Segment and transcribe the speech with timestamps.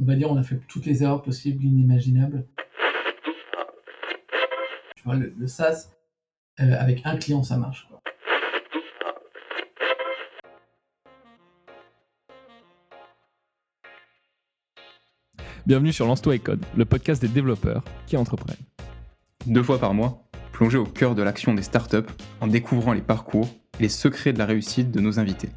[0.00, 2.46] on va dire, on a fait toutes les erreurs possibles, inimaginables.
[4.96, 5.90] Tu vois, le, SaaS,
[6.60, 7.88] euh, avec un client, ça marche.
[15.66, 18.56] Bienvenue sur Lance-toi et Code, le podcast des développeurs qui entreprennent.
[19.46, 20.22] Deux fois par mois,
[20.52, 22.08] plongez au cœur de l'action des startups
[22.40, 25.50] en découvrant les parcours et les secrets de la réussite de nos invités.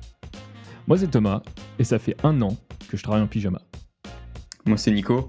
[0.87, 1.43] Moi c'est Thomas
[1.79, 2.57] et ça fait un an
[2.89, 3.61] que je travaille en pyjama.
[4.65, 5.25] Moi c'est Nico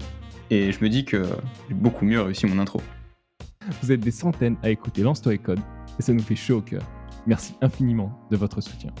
[0.49, 1.23] et je me dis que
[1.67, 2.81] j'ai beaucoup mieux réussi mon intro.
[3.81, 5.59] Vous êtes des centaines à écouter Lance-toi et Code
[5.97, 6.83] et ça nous fait chaud au cœur.
[7.25, 8.91] Merci infiniment de votre soutien.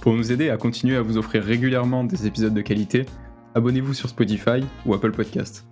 [0.00, 3.06] Pour nous aider à continuer à vous offrir régulièrement des épisodes de qualité,
[3.54, 5.66] abonnez-vous sur Spotify ou Apple Podcast.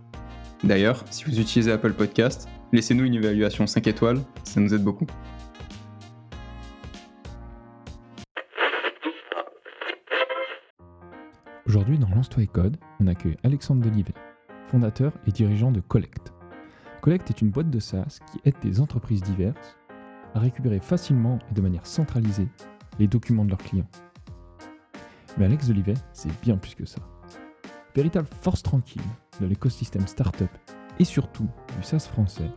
[0.63, 5.07] D'ailleurs, si vous utilisez Apple Podcast, laissez-nous une évaluation 5 étoiles, ça nous aide beaucoup.
[11.71, 14.15] Aujourd'hui, dans Lance-toi et Code, on accueille Alexandre Delivet,
[14.67, 16.33] fondateur et dirigeant de Collect.
[17.01, 19.79] Collect est une boîte de SaaS qui aide des entreprises diverses
[20.35, 22.49] à récupérer facilement et de manière centralisée
[22.99, 23.87] les documents de leurs clients.
[25.39, 26.99] Mais Alex Delivet, c'est bien plus que ça.
[27.95, 29.01] Véritable force tranquille
[29.41, 30.51] de l'écosystème startup
[30.99, 32.51] et surtout du SaaS français,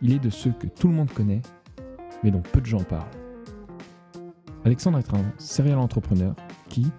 [0.00, 1.42] il est de ceux que tout le monde connaît,
[2.24, 3.06] mais dont peu de gens parlent.
[4.64, 6.34] Alexandre est un serial entrepreneur
[6.68, 6.90] qui,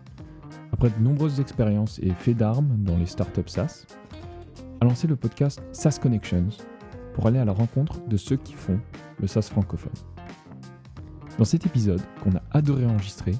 [0.73, 3.85] après de nombreuses expériences et faits d'armes dans les startups SaaS,
[4.81, 6.49] a lancé le podcast SaaS Connections
[7.13, 8.79] pour aller à la rencontre de ceux qui font
[9.21, 9.93] le SaaS francophone.
[11.37, 13.33] Dans cet épisode qu'on a adoré enregistrer,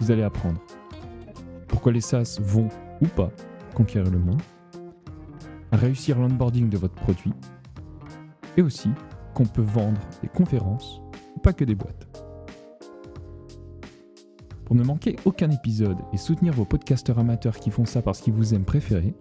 [0.00, 0.60] vous allez apprendre
[1.68, 2.68] pourquoi les SaaS vont
[3.00, 3.30] ou pas
[3.74, 4.42] conquérir le monde,
[5.72, 7.32] réussir l'onboarding de votre produit,
[8.56, 8.90] et aussi
[9.32, 11.00] qu'on peut vendre des conférences,
[11.42, 12.13] pas que des boîtes.
[14.64, 18.32] Pour ne manquer aucun épisode et soutenir vos podcasteurs amateurs qui font ça parce qu'ils
[18.32, 19.14] vous aiment préférés,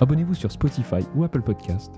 [0.00, 1.92] abonnez-vous sur Spotify ou Apple Podcast.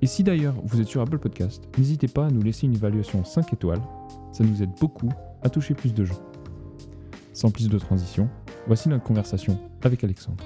[0.00, 3.24] Et si d'ailleurs vous êtes sur Apple Podcast, n'hésitez pas à nous laisser une évaluation
[3.24, 3.82] 5 étoiles,
[4.32, 5.10] ça nous aide beaucoup
[5.42, 6.20] à toucher plus de gens.
[7.34, 8.28] Sans plus de transition,
[8.66, 10.42] voici notre conversation avec Alexandre.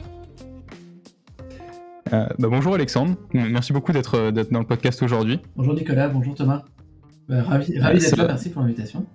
[2.13, 5.39] Euh, bah, bonjour Alexandre, merci beaucoup d'être dans le podcast aujourd'hui.
[5.55, 6.65] Bonjour Nicolas, bonjour Thomas.
[7.29, 9.07] Bah, ravi, d'être là, merci pour l'invitation.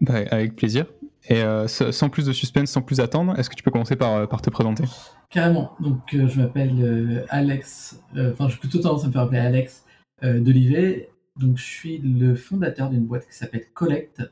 [0.00, 0.86] Bah, avec plaisir.
[1.28, 4.14] Et euh, sans plus de suspense, sans plus attendre, est-ce que tu peux commencer par,
[4.14, 4.84] euh, te présenter?
[5.30, 5.72] Carrément.
[5.80, 9.84] Donc, euh, je m'appelle Alex, enfin, j'ai plutôt tendance à me faire appeler Alex
[10.22, 11.10] Delivet.
[11.36, 14.22] Donc, je suis le fondateur d'une boîte qui s'appelle Collect,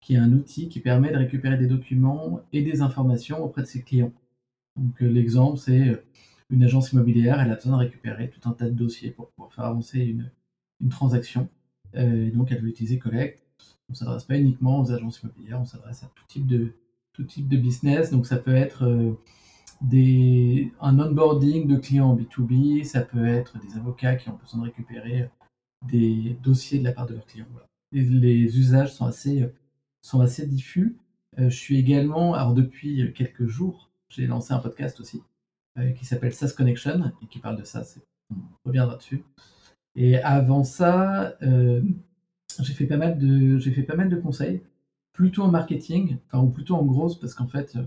[0.00, 3.66] qui est un outil qui permet de récupérer des documents et des informations auprès de
[3.66, 4.12] ses clients.
[4.76, 6.02] Donc, l'exemple, c'est
[6.50, 9.52] une agence immobilière, elle a besoin de récupérer tout un tas de dossiers pour pouvoir
[9.52, 10.30] faire avancer une,
[10.80, 11.48] une transaction.
[11.94, 13.43] donc, elle veut utiliser Collect
[13.88, 16.72] on ne s'adresse pas uniquement aux agences immobilières, on s'adresse à tout type de,
[17.12, 18.10] tout type de business.
[18.10, 19.12] Donc ça peut être euh,
[19.80, 24.60] des, un onboarding de clients en B2B, ça peut être des avocats qui ont besoin
[24.60, 25.30] de récupérer
[25.88, 27.46] des dossiers de la part de leurs clients.
[27.92, 29.48] les usages sont assez,
[30.02, 30.96] sont assez diffus.
[31.38, 35.22] Euh, je suis également, alors depuis quelques jours, j'ai lancé un podcast aussi
[35.78, 37.82] euh, qui s'appelle SaaS Connection et qui parle de ça,
[38.30, 39.24] on reviendra dessus.
[39.96, 41.36] Et avant ça,
[42.62, 44.62] j'ai fait pas mal de j'ai fait pas mal de conseils,
[45.12, 47.78] plutôt en marketing, enfin ou plutôt en grosse parce qu'en fait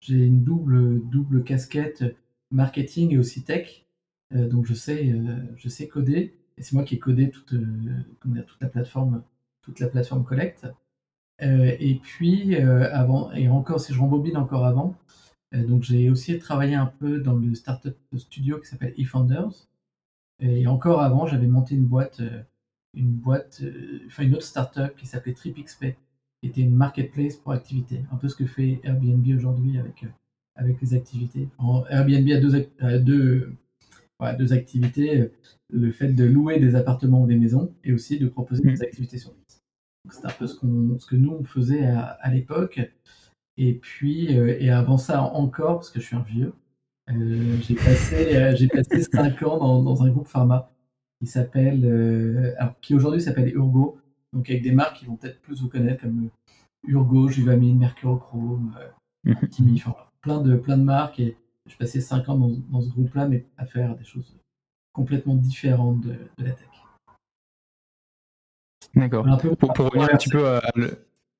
[0.00, 2.04] j'ai une double double casquette
[2.50, 3.86] marketing et aussi tech,
[4.34, 7.54] euh, donc je sais euh, je sais coder et c'est moi qui ai codé toute
[7.54, 9.22] euh, la plateforme
[9.62, 10.66] toute la plateforme Collect.
[11.40, 14.96] et puis avant et encore si je rembobine encore avant,
[15.52, 19.68] donc j'ai aussi travaillé un peu dans le startup studio qui s'appelle eFounders.
[20.40, 22.20] Et encore avant, j'avais monté une boîte
[22.94, 25.96] une boîte, euh, enfin une autre startup qui s'appelait TripXP,
[26.40, 30.08] qui était une marketplace pour activités, un peu ce que fait Airbnb aujourd'hui avec, euh,
[30.56, 31.48] avec les activités.
[31.90, 33.52] Airbnb a deux, deux,
[34.38, 35.30] deux activités,
[35.70, 38.82] le fait de louer des appartements ou des maisons et aussi de proposer des mmh.
[38.82, 39.62] activités sur place.
[40.10, 42.80] C'est un peu ce, ce que nous on faisait à, l'époque.
[43.56, 46.52] Et puis, euh, et avant ça encore, parce que je suis un vieux,
[47.08, 50.71] j'ai passé, j'ai passé 5 ans dans, dans, un groupe pharma
[51.22, 53.96] qui s'appelle, euh, qui aujourd'hui s'appelle Urgo,
[54.32, 58.74] donc avec des marques qui vont peut-être plus vous connaître comme euh, Urgo, Juvamine, Mercurochrome,
[58.80, 59.76] euh, mhm.
[59.76, 61.36] Enfin, plein de plein de marques et
[61.66, 64.36] je passais 5 ans dans, dans ce groupe-là, mais à faire des choses
[64.92, 66.66] complètement différentes de, la tech.
[68.96, 69.24] D'accord.
[69.38, 70.60] Pour, pour revenir un petit peu à,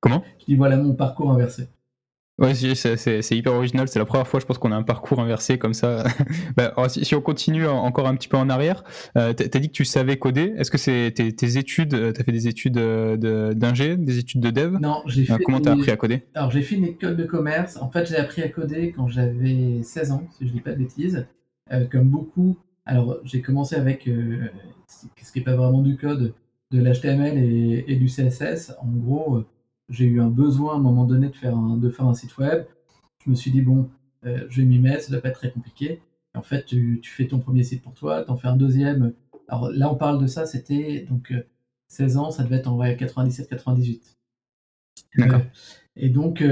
[0.00, 0.22] Comment?
[0.38, 1.68] Je dis voilà mon parcours inversé.
[2.38, 3.88] Ouais, c'est hyper original.
[3.88, 6.04] C'est la première fois, je pense, qu'on a un parcours inversé comme ça.
[6.56, 8.84] bah, si, on continue encore un petit peu en arrière,
[9.18, 10.54] euh, tu as dit que tu savais coder.
[10.56, 14.40] Est-ce que c'est tes, études, euh, tu as fait des études euh, d'ingé, des études
[14.40, 14.78] de dev?
[14.80, 15.38] Non, j'ai fait.
[15.44, 16.24] comment tu as appris à coder?
[16.34, 17.76] Alors, j'ai fait une école de commerce.
[17.76, 20.78] En fait, j'ai appris à coder quand j'avais 16 ans, si je dis pas de
[20.78, 21.26] bêtises.
[21.90, 22.56] comme beaucoup.
[22.86, 24.08] Alors, j'ai commencé avec
[24.86, 26.34] ce qui n'est pas vraiment du code,
[26.70, 28.72] de l'HTML et, et, du CSS.
[28.80, 29.44] En gros,
[29.92, 32.36] j'ai eu un besoin à un moment donné de faire un, de faire un site
[32.38, 32.64] web.
[33.24, 33.88] Je me suis dit, bon,
[34.24, 36.00] je vais m'y mettre, ça ne doit pas être très compliqué.
[36.34, 38.56] Et en fait, tu, tu, fais ton premier site pour toi, tu en fais un
[38.56, 39.12] deuxième.
[39.48, 41.32] Alors là, on parle de ça, c'était donc
[41.88, 44.16] 16 ans, ça devait être en 97-98.
[45.16, 45.42] D'accord.
[45.96, 46.42] et donc,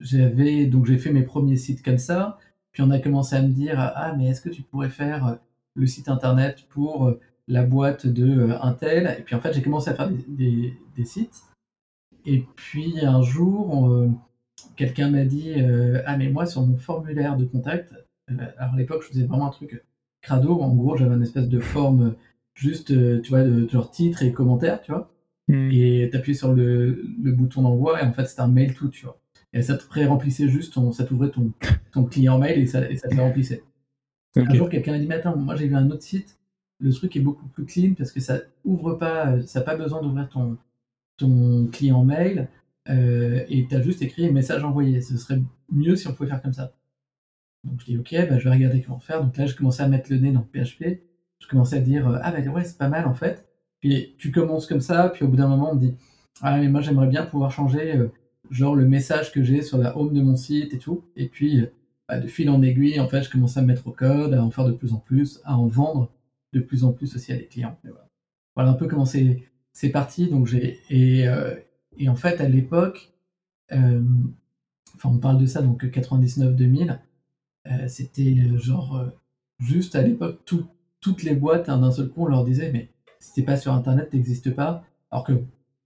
[0.00, 2.38] j'avais donc j'ai fait mes premiers sites comme ça.
[2.72, 5.38] Puis on a commencé à me dire ah mais est-ce que tu pourrais faire
[5.74, 7.14] le site internet pour
[7.48, 9.16] la boîte de Intel?
[9.18, 11.42] Et puis en fait j'ai commencé à faire des, des, sites.
[12.26, 14.08] Et puis un jour
[14.76, 15.54] quelqu'un m'a dit
[16.06, 17.94] ah mais moi sur mon formulaire de contact
[18.28, 19.82] alors à l'époque je faisais vraiment un truc
[20.22, 20.60] crado.
[20.60, 22.14] En gros j'avais une espèce de forme
[22.54, 22.88] juste
[23.22, 25.12] tu vois de, genre titre et commentaire tu vois.
[25.48, 25.70] Mmh.
[25.72, 29.04] et t'appuyais sur le, le bouton d'envoi et en fait c'était un mail tout tu
[29.04, 29.20] vois.
[29.52, 31.52] Et ça te pré-remplissait juste, ton, ça t'ouvrait ton,
[31.92, 33.62] ton client mail et ça, et ça te le remplissait.
[34.36, 36.38] Un jour, quelqu'un a dit, mais attends, moi j'ai vu un autre site,
[36.78, 40.00] le truc est beaucoup plus clean parce que ça ouvre pas, ça n'a pas besoin
[40.02, 40.56] d'ouvrir ton,
[41.20, 42.48] ton client mail
[42.88, 45.00] euh, et tu as juste écrit message envoyé.
[45.00, 45.40] Ce serait
[45.70, 46.72] mieux si on pouvait faire comme ça.
[47.64, 49.22] Donc je dis, ok, bah, je vais regarder comment faire.
[49.22, 51.02] Donc là, je commençais à mettre le nez dans PHP.
[51.38, 53.48] Je commençais à dire, ah bah ouais, c'est pas mal en fait.
[53.80, 55.94] Puis tu commences comme ça, puis au bout d'un moment, on me dit,
[56.42, 58.08] ah mais moi j'aimerais bien pouvoir changer euh,
[58.50, 61.04] genre le message que j'ai sur la home de mon site et tout.
[61.16, 61.66] Et puis,
[62.08, 64.50] bah, de fil en aiguille, en fait, je commence à mettre au code, à en
[64.50, 66.10] faire de plus en plus, à en vendre
[66.52, 67.76] de plus en plus aussi à des clients.
[68.54, 68.70] voilà.
[68.70, 69.49] un peu comment c'est,
[69.92, 70.28] parti.
[70.28, 71.54] Donc j'ai et, euh,
[71.98, 73.12] et en fait, à l'époque,
[73.72, 74.02] euh,
[74.94, 76.98] enfin, on parle de ça, donc 99-2000,
[77.66, 79.04] euh, c'était genre
[79.58, 80.40] juste à l'époque,
[81.00, 84.10] toutes les boîtes, hein, d'un seul coup, on leur disait, mais si pas sur Internet,
[84.10, 84.84] t'existes pas.
[85.10, 85.32] Alors que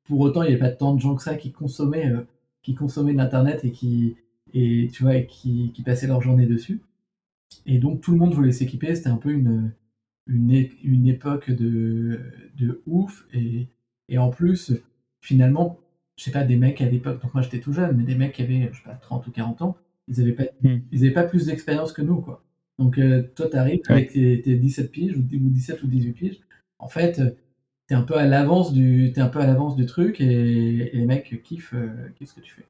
[0.05, 2.13] pour autant, il n'y avait pas tant de gens que ça qui consommaient
[2.63, 4.17] qui consommaient l'internet et qui
[4.55, 6.81] et tu vois qui, passaient leur journée dessus.
[7.67, 8.95] Et donc tout le monde voulait s'équiper.
[8.95, 9.73] C'était un peu une
[10.27, 12.21] une, une époque de,
[12.57, 13.69] de ouf et,
[14.09, 14.73] et en plus
[15.21, 15.79] finalement
[16.17, 18.33] je sais pas des mecs à l'époque donc moi j'étais tout jeune mais des mecs
[18.33, 19.77] qui avaient je sais pas 30 ou 40 ans
[20.09, 20.79] ils avaient pas hmm.
[20.93, 22.45] ils avaient pas plus d'expérience que nous quoi
[22.79, 26.41] donc euh, toi tu arrives avec tes, 17 piges ou 17 ou 18 piges
[26.79, 27.21] en fait
[27.87, 31.07] t'es un peu à l'avance du es un peu à l'avance du truc et, les
[31.07, 32.65] mecs kiffent, euh, kiffent, ce que tu fais.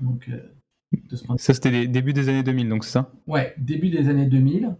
[0.00, 3.12] Donc, euh, ça c'était les débuts des années 2000, donc c'est ça?
[3.26, 4.74] Ouais, début des années 2000.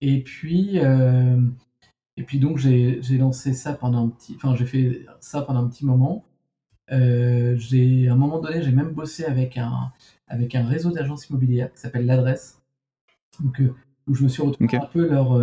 [0.00, 1.40] Et puis, euh,
[2.16, 5.68] et puis donc j'ai lancé ça pendant un petit, enfin j'ai fait ça pendant un
[5.68, 6.24] petit moment.
[6.88, 9.92] j'ai à un moment donné, j'ai même bossé avec un
[10.28, 12.62] avec un réseau d'agences immobilières qui s'appelle l'adresse.
[13.40, 13.62] Donc
[14.06, 15.40] où je me suis retrouvé un peu leur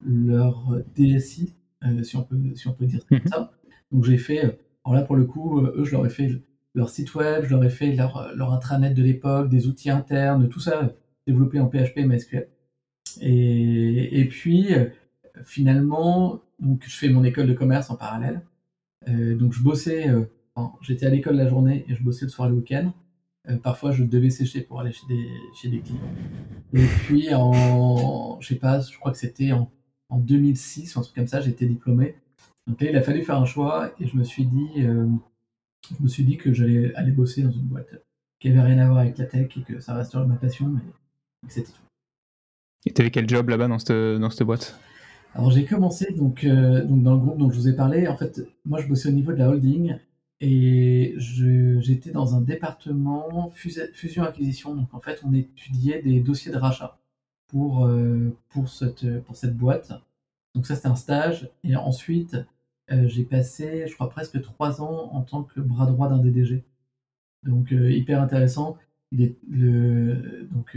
[0.00, 1.54] leur DSI
[1.84, 3.20] euh, si, on peut, si on peut dire mhm.
[3.26, 3.52] ça.
[3.92, 4.50] Donc j'ai fait, euh,
[4.84, 6.30] alors là pour le coup, euh, eux, je leur ai fait
[6.74, 10.48] leur site web, je leur ai fait leur, leur intranet de l'époque, des outils internes,
[10.48, 10.92] tout ça
[11.26, 12.48] développé en PHP et MySQL.
[13.20, 14.68] Et, et puis,
[15.44, 18.42] finalement, donc, je fais mon école de commerce en parallèle.
[19.06, 20.06] donc, je bossais,
[20.80, 22.92] j'étais à l'école la journée et je bossais le soir et le week-end.
[23.62, 25.06] parfois, je devais sécher pour aller chez
[25.68, 26.00] des, clients.
[26.74, 29.70] Et puis, en, je sais pas, je crois que c'était en
[30.08, 32.16] en 2006, un truc comme ça, j'étais diplômé.
[32.66, 35.06] Donc il a fallu faire un choix et je me suis dit, euh,
[35.96, 38.02] je me suis dit que j'allais aller bosser dans une boîte
[38.40, 40.80] qui avait rien à voir avec la tech et que ça resterait ma passion, mais
[41.48, 41.80] c'était tout.
[42.86, 44.78] Et tu avais quel job là-bas dans cette, dans cette boîte?
[45.34, 48.08] Alors j'ai commencé euh, donc dans le groupe dont je vous ai parlé.
[48.08, 49.96] En fait, moi je bossais au niveau de la holding
[50.40, 54.74] et j'étais dans un département fusion-acquisition.
[54.74, 56.98] Donc en fait, on étudiait des dossiers de rachat
[57.48, 59.92] pour, euh, pour, cette, pour cette boîte.
[60.54, 61.50] Donc ça, c'était un stage.
[61.64, 62.36] Et ensuite,
[62.90, 66.64] euh, j'ai passé, je crois, presque trois ans en tant que bras droit d'un DDG.
[67.44, 68.76] Donc hyper intéressant.
[69.12, 70.76] Donc,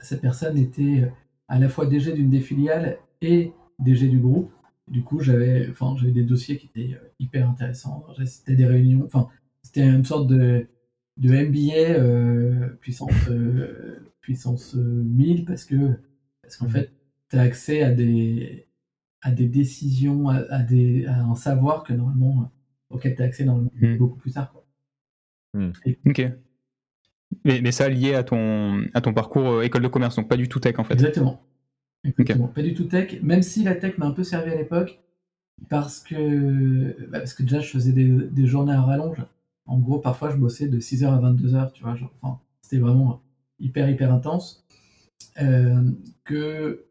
[0.00, 1.10] cette personne était
[1.48, 4.52] à la fois DG d'une des filiales et DG du groupe.
[4.88, 8.06] Du coup, j'avais enfin, des dossiers qui étaient hyper intéressants.
[8.24, 9.28] C'était des réunions, enfin,
[9.62, 10.68] c'était une sorte de,
[11.16, 13.28] de MBA puissance,
[14.20, 15.98] puissance 1000 parce que
[16.42, 16.92] parce qu'en fait,
[17.28, 18.66] tu as accès à des,
[19.20, 22.52] à des décisions, à, des, à un savoir que normalement,
[22.90, 23.96] auquel tu as accès normalement mmh.
[23.96, 24.52] beaucoup plus tard.
[24.52, 24.64] Quoi.
[25.54, 25.72] Mmh.
[26.06, 26.22] ok.
[27.44, 30.36] Mais, mais, ça lié à ton, à ton parcours euh, école de commerce, donc pas
[30.36, 30.94] du tout tech en fait.
[30.94, 31.44] Exactement.
[32.54, 35.00] Pas du tout tech, même si la tech m'a un peu servi à l'époque,
[35.68, 39.24] parce que, bah, parce que déjà je faisais des, des, journées à rallonge.
[39.66, 41.96] En gros, parfois je bossais de 6h à 22h, tu vois.
[42.22, 43.22] Enfin, c'était vraiment
[43.58, 44.64] hyper, hyper intense.
[45.40, 45.90] Euh,
[46.24, 46.86] que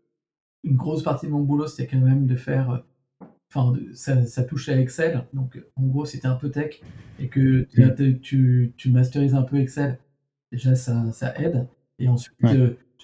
[0.63, 2.83] une grosse partie de mon boulot, c'était quand même de faire.
[3.50, 5.24] Enfin, ça, ça, touchait à Excel.
[5.33, 6.81] Donc, en gros, c'était un peu tech.
[7.19, 10.00] Et que tu, tu, tu, masterises un peu Excel.
[10.51, 11.67] Déjà, ça, ça aide.
[12.00, 12.35] Et ensuite,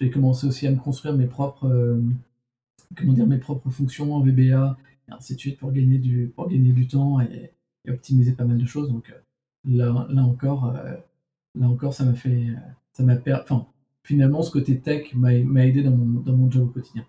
[0.01, 1.69] j'ai commencé aussi à me construire mes propres,
[2.97, 4.77] comment dire, mes propres fonctions en VBA,
[5.07, 7.53] et ainsi de suite, pour gagner du, pour gagner du temps et,
[7.87, 8.89] optimiser pas mal de choses.
[8.89, 9.13] Donc
[9.65, 10.73] là, là encore,
[11.55, 12.47] là encore, ça m'a fait,
[12.93, 13.67] ça m'a enfin,
[14.03, 17.05] finalement, ce côté tech m'a aidé dans mon, dans mon job au quotidien.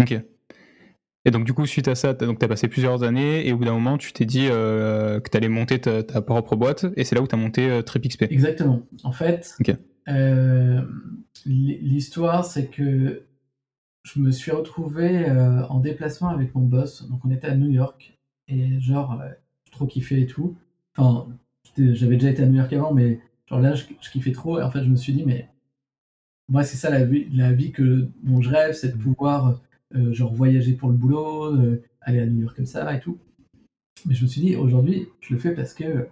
[0.00, 0.22] Ok.
[1.26, 3.64] Et donc, du coup, suite à ça, tu as, passé plusieurs années et au bout
[3.64, 7.16] d'un moment, tu t'es dit euh, que tu allais monter ta, propre boîte et c'est
[7.16, 8.22] là où tu as monté euh, TripXP.
[8.30, 8.82] Exactement.
[9.02, 9.56] En fait,
[10.08, 10.82] euh,
[11.44, 13.24] l'histoire, c'est que
[14.04, 15.28] je me suis retrouvé
[15.68, 17.08] en déplacement avec mon boss.
[17.08, 18.16] Donc, on était à New York
[18.48, 19.20] et genre,
[19.64, 20.56] j'ai trop kiffé et tout.
[20.96, 21.26] Enfin,
[21.76, 24.70] j'avais déjà été à New York avant, mais genre là, je, kiffais trop et en
[24.70, 25.48] fait, je me suis dit, mais
[26.48, 29.60] moi, c'est ça la vie, la vie que, dont je rêve, c'est de pouvoir
[29.94, 33.18] euh, genre voyager pour le boulot, euh, aller à New York comme ça et tout.
[34.04, 36.08] Mais je me suis dit, aujourd'hui, je le fais parce que,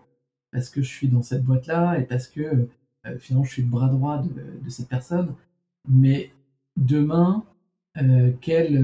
[0.52, 2.68] parce que je suis dans cette boîte-là et parce que euh,
[3.18, 5.34] finalement je suis le bras droit de, cette personne.
[5.88, 6.30] Mais
[6.76, 7.44] demain,
[8.40, 8.78] quel,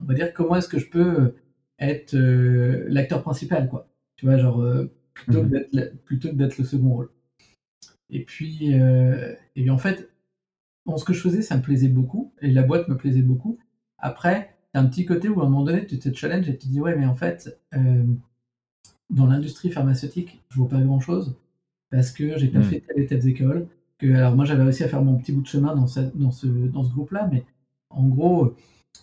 [0.00, 1.34] on va dire, comment est-ce que je peux
[1.78, 2.14] être
[2.88, 3.88] l'acteur principal, quoi?
[4.16, 4.62] Tu vois, genre,
[5.14, 5.64] plutôt, mmh
[6.04, 7.10] plutôt que d'être le second rôle.
[8.10, 10.10] Et puis, et puis en fait,
[10.86, 13.58] bon, ce que je faisais, ça me plaisait beaucoup, et la boîte me plaisait beaucoup.
[13.98, 16.66] Après, t'as un petit côté où à un moment donné, tu te challenges et tu
[16.66, 18.04] te dis, ouais, mais en fait, euh,
[19.10, 21.36] dans l'industrie pharmaceutique, je vois pas grand chose,
[21.90, 22.64] parce que j'ai pas hmm.
[22.64, 23.66] fait telle et telle école.
[23.98, 26.46] Que, alors moi, j'avais réussi à faire mon petit bout de chemin dans, dans ce,
[26.46, 27.44] dans ce groupe-là, mais
[27.90, 28.54] en gros,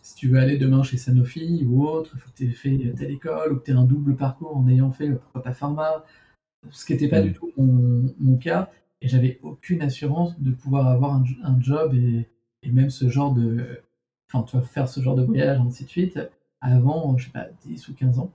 [0.01, 2.93] si tu veux aller demain chez Sanofi ou autre, il faut que tu aies fait
[2.97, 6.03] telle école, ou que tu aies un double parcours en ayant fait, pourquoi pas pharma,
[6.71, 7.25] ce qui n'était pas hmm.
[7.25, 12.27] du tout mon, mon, cas et j'avais aucune assurance de pouvoir avoir un, job et,
[12.71, 13.81] même ce genre de.
[14.27, 16.19] Enfin, tu vas faire ce genre de voyage, ainsi de suite,
[16.59, 18.31] avant, je sais pas, 10 ou 15 ans.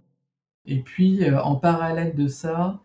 [0.64, 2.80] Et puis, euh, en parallèle de ça,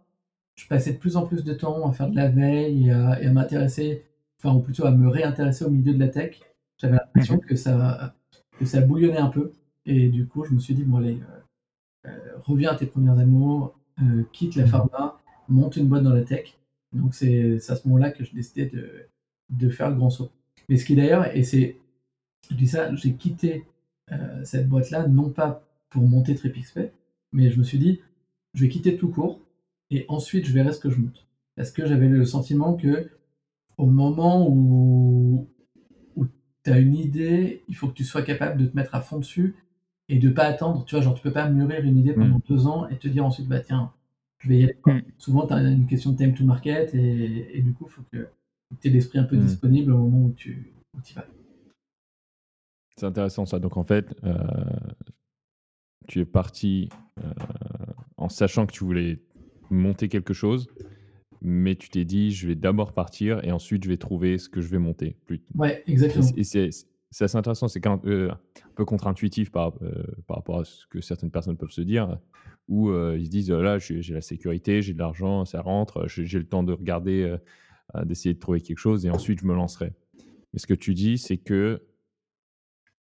[0.57, 3.31] je passais de plus en plus de temps à faire de la veille et à,
[3.31, 4.03] m'intéresser,
[4.39, 6.39] enfin, ou plutôt à me réintéresser au milieu de la tech.
[6.77, 7.41] J'avais l'impression mhm.
[7.41, 8.15] que ça,
[8.59, 9.51] que ça bouillonnait un peu.
[9.85, 11.19] Et du coup, je me suis dit, bon, allez,
[12.05, 13.73] euh, euh, reviens à tes premiers amours,
[14.33, 14.69] quitte la mhm.
[14.69, 16.57] pharma, monte une boîte dans la tech.
[16.93, 18.71] Donc c'est à ce moment-là que je décidais
[19.49, 20.31] de, faire le grand saut.
[20.69, 21.77] Mais ce qui d'ailleurs, et c'est,
[22.49, 23.65] je dis ça, j'ai quitté
[24.11, 26.79] euh, cette boîte-là, non pas pour monter TripXP,
[27.33, 28.01] mais je me suis dit,
[28.53, 29.39] je vais quitter tout court,
[29.91, 31.27] et ensuite je verrai ce que je monte.
[31.55, 33.09] Parce que j'avais le sentiment que
[33.77, 35.47] au moment où,
[36.15, 36.27] où
[36.63, 39.19] tu as une idée, il faut que tu sois capable de te mettre à fond
[39.19, 39.55] dessus
[40.09, 40.85] et de pas attendre.
[40.85, 42.47] Tu vois, genre tu peux pas mûrir une idée pendant mmh.
[42.47, 43.91] deux ans et te dire ensuite, bah tiens,
[44.39, 44.77] je vais y aller.
[44.85, 44.99] Mm.
[45.17, 48.27] Souvent, tu as une question de time to market et, du coup, il faut que
[48.79, 49.45] tu aies l'esprit un peu mm.
[49.45, 51.25] disponible au moment où tu y vas.
[52.95, 53.59] C'est intéressant ça.
[53.59, 54.35] Donc en fait, euh,
[56.07, 56.89] tu es parti
[57.19, 57.33] euh,
[58.17, 59.21] en sachant que tu voulais
[59.69, 60.67] monter quelque chose,
[61.41, 64.61] mais tu t'es dit, je vais d'abord partir et ensuite je vais trouver ce que
[64.61, 65.17] je vais monter.
[65.25, 65.41] Plus.
[65.55, 66.25] Ouais, exactement.
[66.35, 70.99] Et, c'est assez intéressant, c'est un, peu contre-intuitif par, euh, par rapport à ce que
[70.99, 72.19] certaines personnes peuvent se dire
[72.67, 76.45] où ils se disent là, j'ai la sécurité, j'ai de l'argent, ça rentre, j'ai le
[76.45, 77.37] temps de regarder,
[78.03, 79.93] d'essayer de trouver quelque chose et ensuite je me lancerai.
[80.51, 81.81] Mais ce que tu dis, c'est que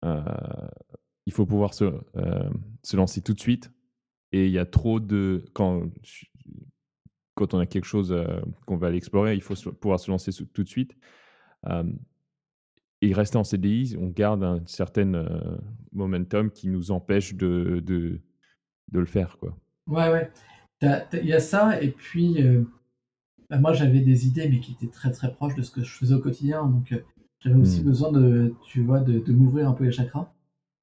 [0.03, 1.91] il faut pouvoir se,
[2.83, 3.71] se, lancer tout de suite
[4.31, 5.43] et il y a trop de.
[5.53, 5.83] Quand,
[7.47, 8.15] quand on a quelque chose
[8.65, 10.95] qu'on va aller explorer, il faut pouvoir se lancer tout de suite.
[13.01, 15.25] et rester en CDI, on garde un certain
[15.91, 18.21] momentum qui nous empêche de, de
[18.91, 19.37] de le faire.
[19.37, 19.57] Quoi.
[19.87, 20.31] Ouais, ouais.
[20.81, 22.63] Il y a ça, et puis euh,
[23.49, 25.91] bah, moi j'avais des idées, mais qui étaient très très proches de ce que je
[25.91, 26.65] faisais au quotidien.
[26.65, 26.99] Donc euh,
[27.39, 27.85] j'avais aussi hmm.
[27.85, 30.33] besoin de, tu vois, de, m'ouvrir un peu les chakras.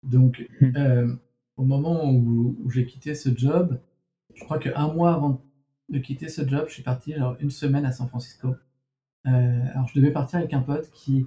[0.04, 0.76] Donc hmm.
[0.76, 1.14] euh,
[1.56, 3.80] au moment où, j'ai quitté ce job,
[4.34, 5.42] je crois qu'un mois avant
[5.88, 8.54] de quitter ce job, je suis parti genre une semaine à San Francisco.
[9.24, 11.26] alors je devais partir avec un pote qui,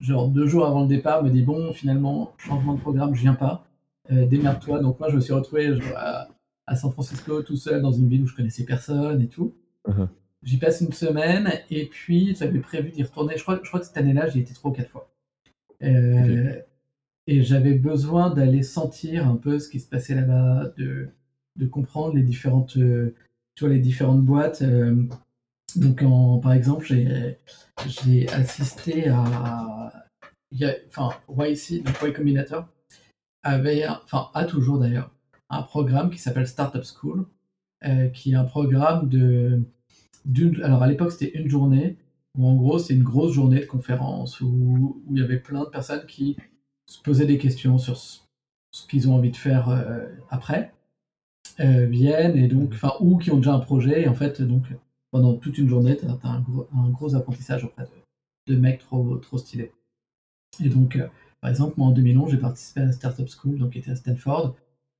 [0.00, 3.34] genre deux jours avant le départ, me dit bon finalement changement de programme, je viens
[3.34, 3.68] pas.
[4.10, 4.80] Euh, démerde-toi.
[4.80, 6.28] Donc moi, je me suis retrouvé à,
[6.76, 9.54] San Francisco tout seul dans une ville où je connaissais personne et tout.
[9.86, 10.08] Uh-huh.
[10.42, 13.36] J'y passe une semaine et puis j'avais prévu d'y retourner.
[13.36, 15.10] Je crois, je crois que cette année-là, j'y étais trois ou quatre fois.
[15.82, 16.60] Euh,
[17.26, 21.08] et j'avais besoin d'aller sentir un peu ce qui se passait là-bas, de,
[21.56, 23.14] de comprendre les différentes, euh,
[23.66, 24.62] les différentes boîtes.
[25.76, 29.92] donc, en, par exemple, j'ai assisté à,
[30.88, 32.66] enfin, YC, donc Y Combinator,
[33.42, 35.10] avait, enfin a toujours d'ailleurs,
[35.50, 37.26] un programme qui s'appelle Startup School,
[37.84, 39.62] euh, qui est un programme de,
[40.62, 41.96] alors à l'époque c'était une journée,
[42.36, 45.64] où en gros c'est une grosse journée de conférence où, où, il y avait plein
[45.64, 46.36] de personnes qui
[46.86, 48.20] se posaient des questions sur ce,
[48.88, 50.72] qu'ils ont envie de faire euh, après,
[51.60, 54.64] euh, viennent et donc, enfin, ou qui ont déjà un projet, et en fait donc
[55.10, 57.86] pendant toute une journée, tu as, un, gros, apprentissage auprès
[58.46, 59.72] de, mecs trop, trop stylés.
[60.62, 61.06] Et donc, euh,
[61.40, 63.96] par exemple, moi en 2011, j'ai participé à la Startup School, donc qui était à
[63.96, 64.56] Stanford,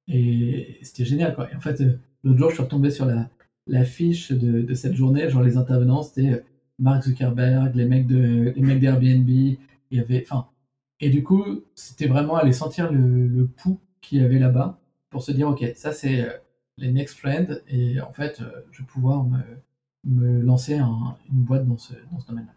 [0.07, 1.35] et c'était génial.
[1.35, 1.51] Quoi.
[1.53, 3.29] Et en fait, euh, l'autre jour, je suis retombé sur la,
[3.67, 6.45] la fiche de, cette journée, genre les intervenants, c'était euh,
[6.79, 9.59] Mark Zuckerberg, les mecs de les mecs d'Airbnb, il
[9.91, 10.49] y avait, enfin,
[11.01, 15.23] et du coup, c'était vraiment aller sentir le, le pouls qu'il y avait là-bas pour
[15.23, 16.29] se dire, ok, ça c'est
[16.79, 19.39] les next trends, et en fait, je vais pouvoir me,
[20.05, 22.53] me lancer une boîte dans ce, dans ce domaine-là.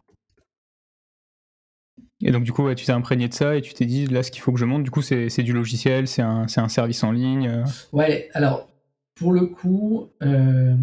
[2.24, 4.32] Et donc, du coup, tu t'es imprégné de ça et tu t'es dit, là, ce
[4.32, 7.12] qu'il faut que je monte, du coup, c'est du logiciel, c'est un, un, service en
[7.12, 7.48] ligne.
[7.48, 7.64] Euh.
[7.94, 8.70] Ouais, alors,
[9.16, 10.76] pour le coup, euh,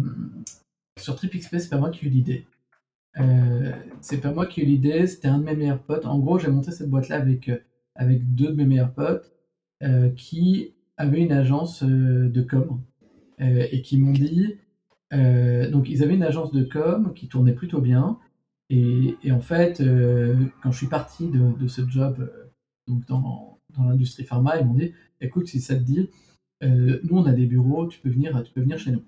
[0.99, 2.45] sur TripXP, c'est pas moi qui ai eu l'idée.
[3.19, 6.05] Euh, c'est pas moi qui ai eu l'idée, c'était un de mes meilleurs potes.
[6.05, 7.49] En gros, j'ai monté cette boîte-là avec,
[7.95, 9.31] avec deux de mes meilleurs potes
[10.17, 12.81] qui avaient une agence de com
[13.39, 14.57] et qui m'ont dit.
[15.11, 18.19] donc, ils avaient une agence de com qui tournait plutôt bien
[18.69, 22.51] et, en fait, euh, quand je suis parti de, ce job euh,
[22.87, 26.09] donc dans, l'industrie pharma, ils m'ont dit écoute, si ça te dit,
[26.63, 29.03] euh, nous on a des bureaux, tu peux venir, tu peux venir chez nous.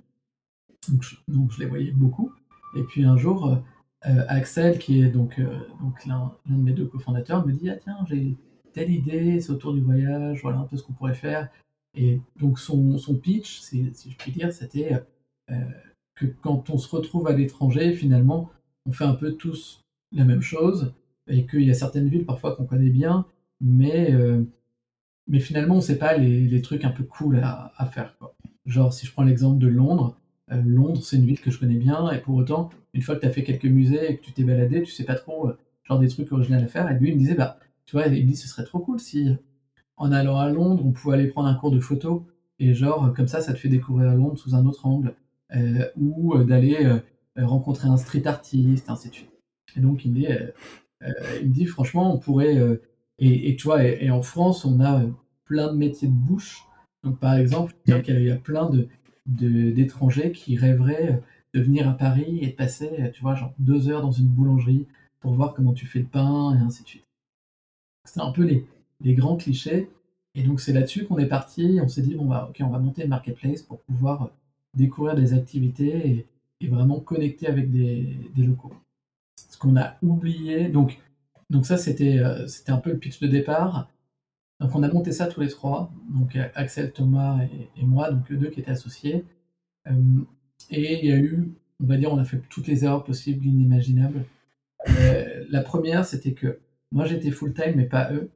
[0.88, 1.04] Donc
[1.52, 2.32] je, les voyais beaucoup.
[2.76, 3.58] Et puis un jour,
[4.02, 5.40] Axel, qui est donc,
[5.82, 8.36] donc l'un de mes deux cofondateurs, me dit ah tiens, j'ai
[8.74, 11.50] telle idée, c'est autour du voyage, voilà un peu ce qu'on pourrait faire.
[11.96, 15.04] Et donc son, son pitch, si je puis dire, c'était
[16.16, 18.50] que quand on se retrouve à l'étranger, finalement,
[18.86, 20.94] on fait un peu tous la même chose
[21.28, 23.26] et qu'il y a certaines villes parfois qu'on connaît bien,
[23.62, 24.44] mais, euh,
[25.28, 28.16] mais finalement on ne sait pas les, trucs un peu cool à, faire.
[28.66, 30.18] Genre si je prends l'exemple de Londres,
[30.52, 33.22] euh, Londres c'est une ville que je connais bien et pour autant une fois que
[33.22, 35.58] tu as fait quelques musées et que tu t'es baladé, tu sais pas trop euh,
[35.84, 38.24] genre des trucs originaux à faire et lui il me disait bah tu vois il
[38.26, 39.30] me dit ce serait trop cool si
[40.02, 42.26] en allant à Londres on pouvait aller prendre un cours de photo
[42.60, 45.16] et genre comme ça ça te fait découvrir Londres sous un autre angle
[45.98, 47.02] ou d'aller
[47.38, 49.32] euh, rencontrer un street artiste, ainsi de suite.
[49.78, 50.52] Et donc il me dit, euh,
[51.04, 52.58] euh, il me dit franchement, on pourrait,
[53.20, 55.02] et, tu vois, et, en France, on a
[55.46, 56.66] plein de métiers de bouche.
[57.04, 57.94] Donc par exemple, il
[58.26, 58.88] y a plein de
[59.28, 61.22] d'étrangers qui rêveraient
[61.54, 64.88] de venir à Paris et de passer, tu vois, genre deux heures dans une boulangerie
[65.22, 67.06] pour voir comment tu fais le pain et ainsi de suite.
[68.04, 68.66] C'est un peu les,
[69.00, 69.90] les, grands clichés.
[70.36, 71.80] Et donc c'est là-dessus qu'on est parti.
[71.84, 74.32] On s'est dit bon bah ok, on va monter une marketplace pour pouvoir
[74.74, 76.28] découvrir des activités
[76.62, 78.74] et, vraiment connecter avec des, locaux.
[79.36, 81.00] Ce qu'on a oublié, donc,
[81.50, 83.90] donc ça c'était euh, c'était un peu le pitch de départ.
[84.60, 87.40] Donc on a monté ça tous les trois, donc Axel, Thomas
[87.76, 89.26] et, moi, donc les deux qui étaient associés.
[89.88, 90.22] Euh,
[90.70, 93.44] et il y a eu, on va dire, on a fait toutes les erreurs possibles,
[93.46, 94.24] inimaginables.
[94.90, 96.60] Euh, la première, c'était que
[96.92, 98.30] moi j'étais full time, mais pas eux.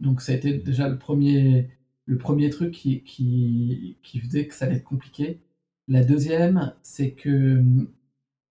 [0.00, 1.70] Donc ça a été déjà le premier,
[2.06, 5.40] le premier truc qui, qui, qui faisait que ça allait être compliqué.
[5.88, 7.88] La deuxième, c'est que hum,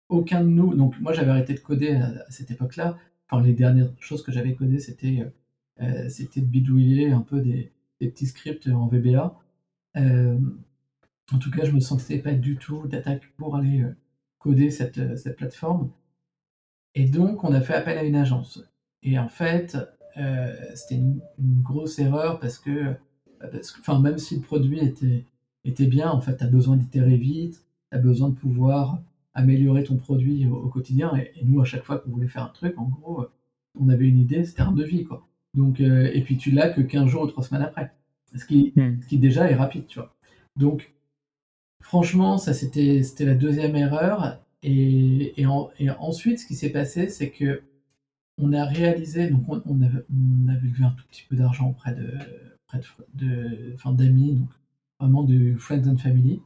[0.09, 2.99] aucun de nous, donc moi j'avais arrêté de coder à, cette époque-là.
[3.29, 5.27] Enfin, les dernières choses que j'avais codées, c'était
[5.81, 9.35] euh, c'était de bidouiller un peu des, petits scripts en VBA.
[9.97, 10.39] Euh,
[11.33, 13.97] en tout cas, je me sentais pas du tout d'attaque pour aller euh,
[14.39, 15.91] coder cette, cette, plateforme.
[16.95, 18.63] Et donc, on a fait appel à une agence.
[19.03, 19.79] Et en fait,
[20.75, 21.21] c'était une,
[21.63, 22.95] grosse erreur parce que,
[23.41, 25.25] parce que, enfin, même si le produit était
[25.65, 26.11] était bien.
[26.11, 29.01] En fait, tu as besoin d'itérer vite, tu as besoin de pouvoir
[29.35, 31.15] améliorer ton produit au, quotidien.
[31.17, 33.31] Et, nous, à chaque fois qu'on voulait faire un truc, en gros, euh,
[33.79, 35.27] on avait une idée, c'était un devis, quoi.
[35.55, 37.93] Donc, euh, et puis tu l'as que 15 jours ou 3 semaines après.
[38.35, 38.99] Ce qui, hmm.
[39.09, 40.15] qui déjà est rapide, tu vois.
[40.57, 40.93] Donc,
[41.81, 44.41] franchement, ça c'était la deuxième erreur.
[44.63, 47.63] Et, et, ensuite, ce qui s'est passé, c'est que
[48.39, 51.95] on a réalisé, donc on, on, avait, on levé un tout petit peu d'argent auprès
[51.95, 52.09] de,
[52.65, 54.49] auprès de, de enfin, d'amis, donc
[54.99, 56.41] vraiment du Friends and Family.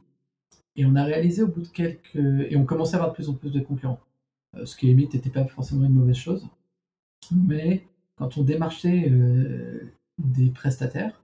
[0.75, 2.15] Et on a réalisé au bout de quelques.
[2.15, 3.99] Et on commençait à avoir de plus en plus de concurrents.
[4.55, 6.47] Euh, ce qui, limite, n'était pas forcément une mauvaise chose.
[7.31, 7.83] Mais
[8.15, 11.23] quand on démarchait euh, des prestataires,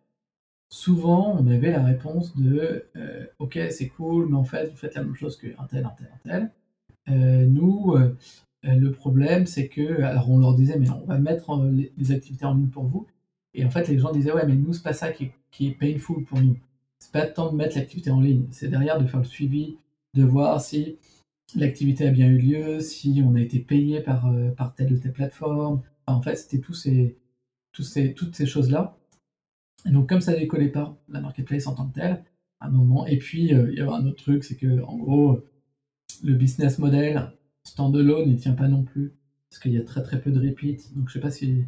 [0.69, 4.95] souvent on avait la réponse de euh, Ok, c'est cool, mais en fait, vous faites
[4.95, 6.51] la même chose qu'un tel, un tel, un
[7.07, 7.47] tel.
[7.47, 7.95] nous,
[8.65, 10.01] le problème, c'est que.
[10.01, 11.63] Alors on leur disait Mais on va mettre
[11.97, 13.07] les, activités en ligne pour vous.
[13.53, 16.23] Et en fait, les gens disaient Ouais, mais nous, c'est pas ça qui, est painful
[16.25, 16.57] pour nous
[17.05, 19.77] c'est pas tant de mettre l'activité en ligne, c'est derrière de faire le suivi,
[20.15, 20.97] de voir si
[21.55, 24.97] l'activité a bien eu lieu, si on a été payé par, euh, par telle ou
[24.97, 25.81] telle plateforme.
[26.07, 27.17] en fait, c'était tous ces,
[27.79, 28.97] ces, toutes ces choses-là.
[29.85, 32.23] Et donc, comme ça décollait pas la marketplace en tant que telle,
[32.59, 33.05] à un moment.
[33.05, 35.43] Et puis, euh, il y avait un autre truc, c'est que, en gros,
[36.23, 37.31] le business model
[37.65, 39.13] standalone, il tient pas non plus.
[39.49, 40.95] Parce qu'il y a très très peu de repeat.
[40.95, 41.63] Donc, je sais pas si,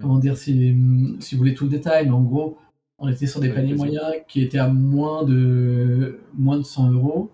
[0.00, 0.74] comment dire, si,
[1.20, 2.58] si vous voulez tout le détail, mais en gros,
[2.98, 7.30] on était sur des paniers moyens qui étaient à moins de, moins de 100 euros.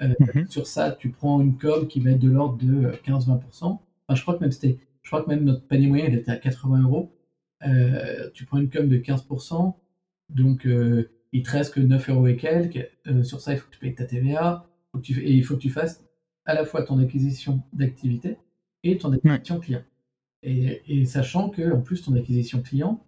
[0.00, 0.48] Euh, Mhm.
[0.48, 3.64] Sur ça, tu prends une com qui va être de l'ordre de 15-20%.
[3.64, 6.30] Enfin, je crois que même c'était, je crois que même notre panier moyen il était
[6.32, 7.12] à 80 euros.
[7.66, 9.74] Euh, tu prends une com de 15%,
[10.30, 12.88] donc euh, il te reste que 9 euros et quelques.
[13.06, 14.66] Euh, sur ça, il faut que tu payes ta TVA.
[14.92, 16.04] Faut que tu- et il faut que tu fasses
[16.44, 18.36] à la fois ton acquisition d'activité
[18.82, 19.82] et ton acquisition client.
[20.42, 23.00] Et, et sachant que en plus ton acquisition client,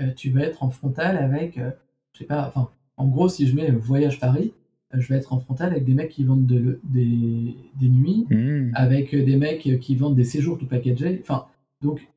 [0.00, 1.70] euh, tu vas être en frontal avec, euh,
[2.14, 4.54] je sais pas, enfin, en gros, si je mets euh, voyage Paris,
[4.94, 8.26] euh, je vais être en frontal avec des mecs qui vendent de des, des nuits,
[8.30, 8.72] Mhm.
[8.74, 11.18] avec des mecs qui vendent des séjours tout packagés.
[11.22, 11.46] Enfin,
[11.82, 12.08] donc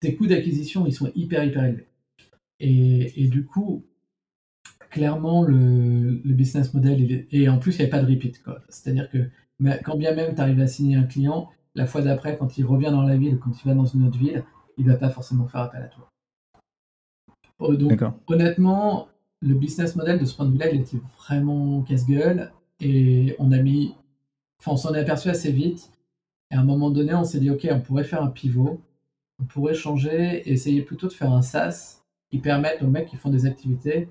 [0.00, 1.86] tes coûts d'acquisition, ils sont hyper hyper élevés.
[2.60, 3.82] Et, et du coup,
[4.90, 8.42] clairement, le, le business model, est- et en plus, il n'y avait pas de repeat.
[8.42, 8.62] quoi.
[8.68, 9.18] C'est-à-dire que
[9.58, 12.64] mais quand bien même tu arrives à signer un client, la fois d'après, quand il
[12.64, 14.44] revient dans la ville ou quand il va dans une autre ville,
[14.78, 16.08] il va pas forcément faire appel à toi.
[17.58, 19.08] Oh, donc, honnêtement,
[19.40, 22.52] le business model de ce point de vue-là, il était vraiment casse-gueule.
[22.80, 23.94] Et on a mis.
[24.58, 25.90] Enfin, on s'en est aperçu assez vite.
[26.50, 28.80] Et à un moment donné, on s'est dit, OK, on pourrait faire un pivot.
[29.38, 33.16] On pourrait changer et essayer plutôt de faire un SaaS qui permette aux mecs qui
[33.16, 34.08] font des activités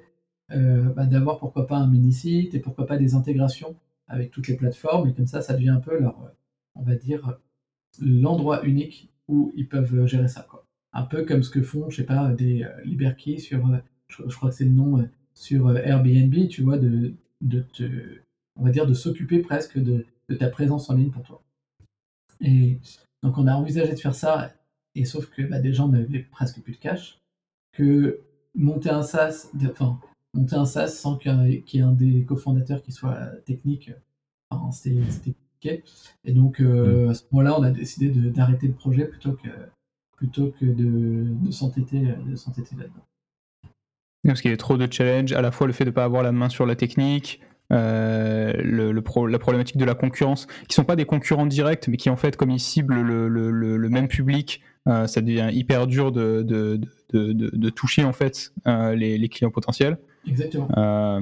[0.51, 3.75] euh, bah, d'avoir pourquoi pas un mini-site et pourquoi pas des intégrations
[4.07, 5.09] avec toutes les plateformes.
[5.09, 6.33] Et comme ça, ça devient un peu leur,
[6.75, 7.39] on va dire,
[8.01, 10.45] l'endroit unique où ils peuvent gérer ça.
[10.49, 10.65] Quoi.
[10.93, 14.35] Un peu comme ce que font, je sais pas, des euh, Liberkey sur, euh, je,
[14.35, 17.13] crois que c'est le nom, euh, sur Airbnb, tu vois, de,
[17.73, 17.83] te,
[18.55, 20.05] on va dire, de s'occuper presque de,
[20.39, 21.43] ta présence en ligne pour toi.
[22.41, 22.79] Et
[23.21, 24.53] donc on a envisagé de faire ça,
[24.95, 27.19] et sauf que bah, déjà on avait presque plus de cash,
[27.73, 28.21] que
[28.55, 29.99] monter un SaaS, enfin
[30.35, 31.31] monter un SaaS sans qu'il
[31.73, 33.91] y ait- un des cofondateurs qui soit technique,
[34.49, 34.95] enfin, c'était
[35.31, 35.83] compliqué.
[36.23, 39.49] Et donc euh, à ce moment-là, on a décidé d'arrêter le projet plutôt que
[40.17, 43.05] plutôt que de, de s'entêter de s'entêter là-dedans.
[44.23, 46.03] Parce qu'il y a trop de challenges, à la fois le fait de ne pas
[46.03, 50.47] avoir la main sur la technique, euh, le, le pro- la problématique de la concurrence,
[50.67, 53.51] qui sont pas des concurrents directs, mais qui en fait, comme ils ciblent le, le-
[53.51, 56.79] le- même public, euh, ça devient hyper dur de, de,
[57.13, 59.97] de, de- de toucher en fait euh, les, les clients potentiels.
[60.27, 60.67] Exactement.
[60.77, 61.21] Euh,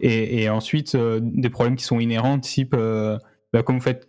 [0.00, 3.18] et, et ensuite, euh, des problèmes qui sont inhérents, type, euh,
[3.52, 4.08] bah, comme vous faites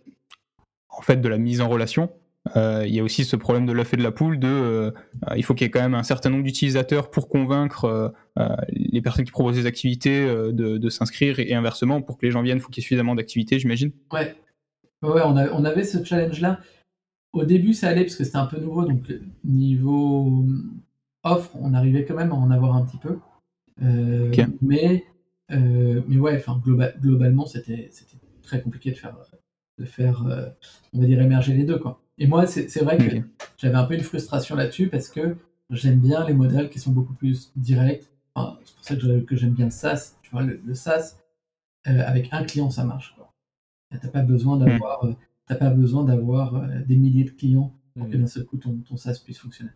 [0.88, 2.10] en fait de la mise en relation,
[2.54, 4.92] il y a aussi ce problème de l'œuf et de la poule, de,
[5.34, 8.12] il faut qu'il y ait quand même un certain nombre d'utilisateurs pour convaincre
[8.68, 12.30] les personnes qui proposent des activités de, de s'inscrire et, et inversement, pour que les
[12.30, 13.92] gens viennent, il faut qu'il y ait suffisamment d'activités, j'imagine.
[14.12, 14.36] Ouais,
[15.02, 16.60] ouais, on, a- on avait ce challenge-là.
[17.32, 19.10] Au début, ça allait parce que c'était un peu nouveau, donc
[19.42, 20.44] niveau
[21.22, 23.18] offre, on arrivait quand même à en avoir un petit peu.
[23.82, 24.30] Euh.
[24.62, 25.04] Mais,
[25.50, 29.16] euh, mais ouais, enfin, globa- globalement, c'était c'était très compliqué de faire,
[29.78, 30.48] de faire euh,
[30.92, 31.78] on va dire, émerger les deux.
[31.78, 32.00] Quoi.
[32.18, 33.04] Et moi, c'est c'est vrai que
[33.58, 35.36] j'avais un peu une frustration là-dessus parce que
[35.70, 38.08] j'aime bien les modèles qui sont beaucoup plus directs.
[38.34, 40.16] Enfin, c'est pour ça que j'aime bien le SaaS.
[40.22, 41.16] Tu vois, le, le SaaS,
[41.88, 43.14] euh, avec un client, ça marche.
[43.16, 43.32] Quoi.
[43.94, 45.14] Et T'as pas besoin d'avoir, euh,
[45.46, 48.76] t'as pas besoin d'avoir euh, des milliers de clients pour que d'un seul coup ton,
[48.78, 49.70] ton SaaS puisse fonctionner.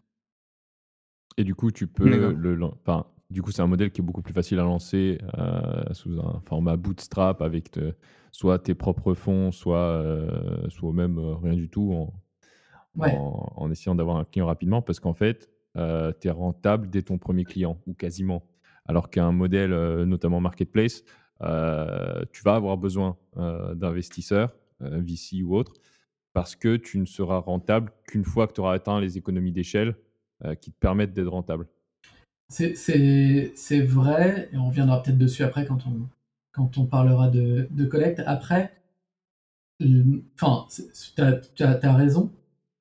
[1.36, 2.54] Et du coup, tu peux le.
[2.56, 5.82] lan- Enfin, du coup, c'est un modèle qui est beaucoup plus facile à lancer euh,
[5.92, 7.92] sous un format bootstrap avec te-
[8.32, 12.14] soit tes propres fonds, soit, euh, soit même euh, rien du tout en,
[12.96, 13.10] Ouais.
[13.12, 17.18] en, en essayant d'avoir un client rapidement parce qu'en fait, tu es rentable dès ton
[17.18, 18.44] premier client ou quasiment.
[18.86, 19.70] Alors qu'un modèle,
[20.04, 21.04] notamment marketplace,
[21.40, 25.74] tu vas avoir besoin d'investisseurs, VC ou autres,
[26.32, 29.96] parce que tu ne seras rentable qu'une fois que tu auras atteint les économies d'échelle
[30.60, 31.68] qui te permettent d'être rentable.
[32.50, 36.08] C'est- C'est c'est vrai, et on reviendra peut-être dessus après quand on,
[36.52, 38.22] quand on parlera de, de collecte.
[38.26, 38.72] Après,
[39.80, 40.66] le- enfin,
[41.56, 42.32] tu as, raison.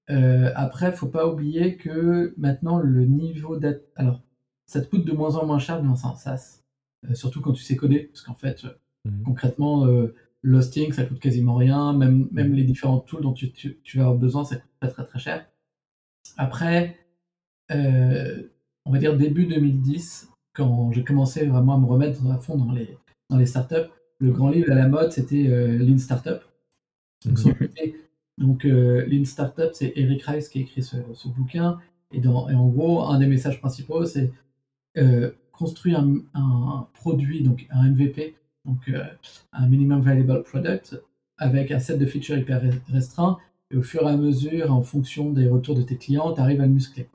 [0.10, 4.22] Euh, après, faut pas oublier que maintenant, le niveau d'at- Alors,
[4.68, 6.64] ça te coûte de moins en moins cher de lancer un SaaS.
[7.10, 8.70] Euh, surtout quand tu sais coder, parce qu'en fait, euh,
[9.06, 9.24] Mhm.
[9.26, 11.94] concrètement, euh, l'hosting, ça coûte quasiment rien.
[11.94, 14.88] Même, même les différents tools dont tu, tu- tu vas avoir besoin, ça coûte pas
[14.88, 15.46] très très cher.
[16.38, 16.98] Après,
[17.72, 18.44] euh,
[18.88, 22.72] on va dire début 2010, quand j'ai commencé vraiment à me remettre à fond dans
[22.72, 22.98] les,
[23.30, 26.42] dans les startups, le grand livre à la mode, c'était euh, Lean Startup.
[28.38, 30.98] Donc, euh, Lean Startup, c'est Eric Rice qui a écrit ce,
[31.28, 31.80] bouquin.
[32.14, 34.32] Et, en gros, un des messages principaux, c'est
[34.98, 38.92] euh, construire un, produit, donc un MVP, donc
[39.52, 41.02] un Minimum Valuable Product,
[41.38, 43.38] avec un set de features hyper re- restreint.
[43.72, 46.62] Et au fur et à mesure, en fonction des retours de tes clients, tu arrives
[46.62, 47.10] à le muscler.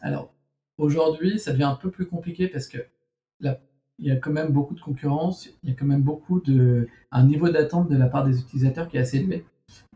[0.00, 0.32] Alors,
[0.78, 2.78] aujourd'hui, ça devient un peu plus compliqué parce que
[3.40, 3.60] là,
[3.98, 6.88] il y a quand même beaucoup de concurrence, il y a quand même beaucoup de.
[7.10, 9.44] un niveau d'attente de la part des utilisateurs qui est assez élevé.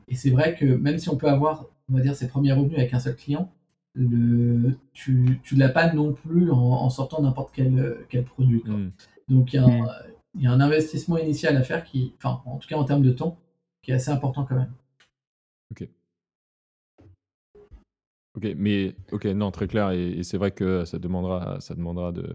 [0.09, 2.79] Et c'est vrai que même si on peut avoir, on va dire, ses premiers revenus
[2.79, 3.53] avec un seul client,
[3.95, 8.63] le, tu ne l'as pas non plus en, en sortant n'importe quel, quel produit.
[8.63, 8.75] quoi.
[8.75, 8.93] Mhm.
[9.29, 9.89] Donc il y, a un- Mm.
[10.37, 13.03] il y a un investissement initial à faire qui, enfin, en tout cas en termes
[13.03, 13.37] de temps,
[13.83, 14.73] qui est assez important quand même.
[15.73, 15.89] Ok.
[18.41, 22.27] Ok, mais ok, non, très clair, et, c'est vrai que ça demandera, ça demandera de,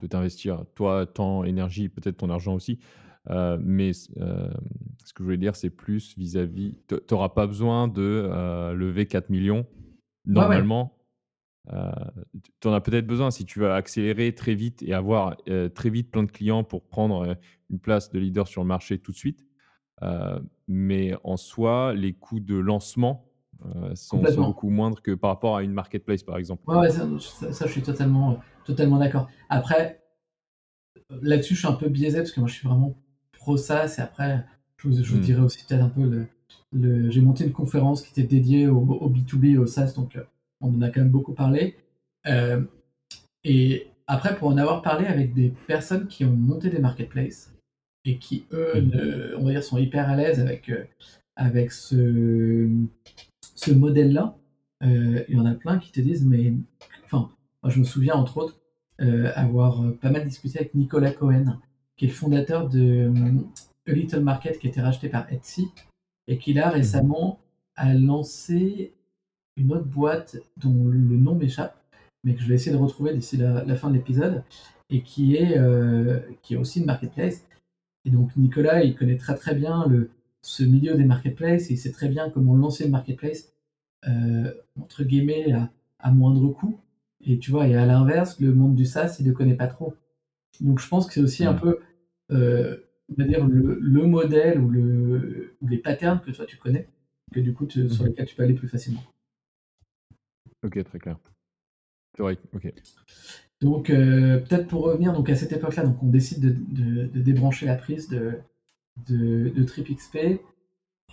[0.00, 2.78] de t'investir, toi, temps, énergie, peut-être ton argent aussi.
[3.30, 4.50] Euh, mais euh,
[5.04, 6.76] ce que je voulais dire, c'est plus vis-à-vis.
[6.88, 9.66] Tu n'auras pas besoin de euh, lever 4 millions.
[10.26, 10.96] Normalement,
[12.60, 15.36] tu en as peut-être besoin si tu veux accélérer très vite et avoir
[15.74, 17.36] très vite plein de clients pour prendre
[17.70, 19.44] une place de leader sur le marché tout de suite.
[20.68, 23.31] mais en soi, les coûts de lancement
[23.94, 26.62] sont, beaucoup moindres que par rapport à une marketplace, par exemple.
[26.66, 27.06] Ouais, ça,
[27.52, 29.28] ça, je suis totalement, totalement d'accord.
[29.48, 30.02] Après,
[31.20, 32.96] là-dessus, je suis un peu biaisé parce que moi, je suis vraiment
[33.32, 33.96] pro SaaS.
[33.98, 34.44] Et après,
[34.76, 35.22] je vous, je vous hmm.
[35.22, 36.26] dirais aussi peut-être un peu le.
[36.72, 40.16] le J'ai monté une conférence qui était dédiée au, au B2B et au SaaS, donc
[40.16, 40.24] euh,
[40.60, 41.76] on en a quand même beaucoup parlé.
[42.26, 42.62] Euh,
[43.44, 47.52] et après, pour en avoir parlé avec des personnes qui ont monté des marketplaces
[48.04, 49.38] et qui, eux, hmm.
[49.38, 50.84] on va dire, sont hyper à l'aise avec, euh,
[51.36, 52.68] avec ce,
[53.62, 54.36] ce modèle-là,
[54.82, 56.52] il y en a plein qui te disent, mais
[57.04, 57.30] enfin,
[57.62, 58.58] moi, je me souviens entre autres
[59.34, 61.58] avoir pas mal discuté avec Nicolas Cohen,
[61.96, 63.40] qui est le fondateur de euh,
[63.86, 65.68] A Little Market, qui a été racheté par Etsy,
[66.26, 67.38] et qui là récemment
[67.76, 68.92] a lancé
[69.56, 71.76] une autre boîte dont le nom m'échappe,
[72.24, 74.42] mais que je vais essayer de retrouver d'ici la, fin de l'épisode,
[74.90, 77.46] et qui est, euh, qui est aussi une marketplace.
[78.04, 80.10] Et donc Nicolas, il connaît très très bien le,
[80.42, 83.52] ce milieu des marketplaces, et il sait très bien comment lancer une marketplace,
[84.06, 86.78] euh, entre guillemets, à, à, moindre coût.
[87.24, 89.68] Et tu vois, et à l'inverse, le monde du SaaS, il ne le connaît pas
[89.68, 89.94] trop.
[90.60, 91.78] Donc je pense que c'est aussi un peu
[92.32, 92.76] euh,
[93.10, 96.88] on va dire le, modèle ou, le, les patterns que toi tu connais,
[97.32, 98.06] que du coup sur mhm.
[98.08, 99.02] lesquels tu peux aller plus facilement.
[100.64, 101.18] Ok, très clair.
[102.16, 102.72] C'est vrai, ok.
[103.60, 106.40] Donc euh, peut-être pour revenir donc à cette époque-là, donc on décide
[106.72, 108.34] de, débrancher la prise de,
[109.06, 110.40] de, TripXP.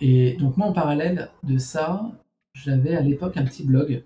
[0.00, 2.10] Et donc moi en parallèle de ça,
[2.54, 4.04] j'avais à l'époque un petit blog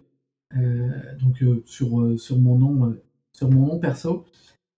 [0.57, 2.97] euh, donc sur, sur mon nom
[3.33, 4.25] sur mon nom perso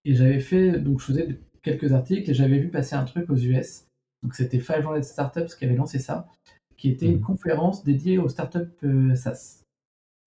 [0.05, 3.37] et j'avais fait donc je faisais quelques articles et j'avais vu passer un truc aux
[3.37, 3.87] US.
[4.23, 6.29] Donc c'était 500 Startups qui avait lancé ça,
[6.77, 7.23] qui était une mhm.
[7.23, 9.63] conférence dédiée aux startups euh, SaaS.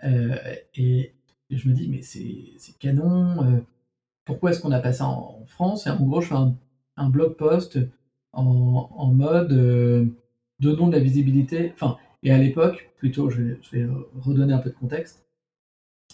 [0.04, 0.38] Euh,
[0.76, 1.14] et,
[1.50, 3.60] je me dis, mais c'est canon, euh,
[4.24, 5.88] pourquoi est-ce qu'on a pas ça en, France?
[5.88, 6.36] Et en gros, je fais
[6.98, 7.80] un, blog post
[8.34, 10.14] en, mode
[10.60, 11.72] donnons de la visibilité.
[11.74, 13.88] Enfin, et à l'époque, plutôt, je vais,
[14.20, 15.26] redonner un peu de contexte.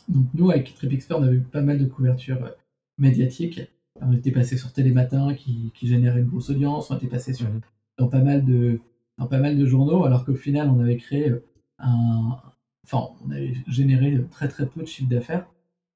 [0.07, 2.55] Donc nous, avec TripXpert, on avait eu pas mal de couverture
[2.97, 3.61] médiatique.
[4.01, 7.47] On était passé sur Télématin qui, qui générait une grosse audience, on était passé sur,
[7.47, 7.61] mhm.
[7.97, 8.79] dans, pas mal de,
[9.17, 11.45] dans pas mal de journaux, alors qu'au final, on avait créé euh,
[11.79, 12.37] un.
[12.83, 15.47] Enfin, on avait généré très très peu de chiffre d'affaires.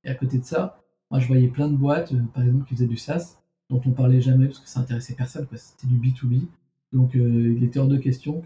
[0.04, 2.76] Et à côté de ça, moi je voyais plein de boîtes, euh, par exemple, qui
[2.76, 6.48] faisaient du SaaS, dont on parlait jamais parce que ça intéressait personne, c'était du B2B.
[6.92, 8.42] Donc euh, il était hors de question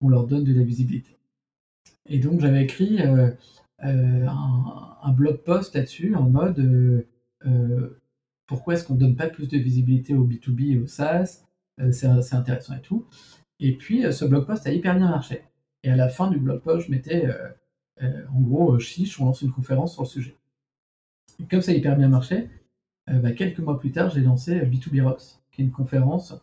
[0.00, 1.16] qu'on leur donne de la visibilité.
[2.06, 3.34] Et donc j'avais écrit un,
[3.80, 7.04] un, blog post là-dessus en mode
[8.48, 11.44] pourquoi est-ce qu'on ne donne pas plus de visibilité au B2B et au SaaS?
[11.80, 13.06] Euh, C'est intéressant et tout.
[13.60, 15.44] Et puis, euh, ce blog post a hyper bien marché.
[15.84, 17.26] Et à la fin du blog post, je mettais,
[18.02, 20.34] euh, en gros, chiche, on lance une conférence sur le sujet.
[21.40, 22.48] Et comme ça a hyper bien marché,
[23.14, 26.34] bah, quelques mois plus tard, j'ai lancé B2B Rocks, qui est une conférence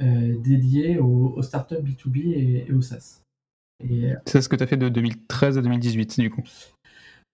[0.00, 3.22] dédiée aux, startups B2B et, et au SaaS.
[4.24, 6.42] C'est ce que tu as fait de 2013 à 2018, du coup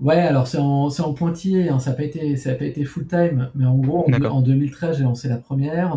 [0.01, 3.07] Ouais, alors c'est en, en, pointillé, hein, ça n'a pas été, ça pas été full
[3.07, 5.97] time, mais en gros, en, 2013, j'ai lancé la première.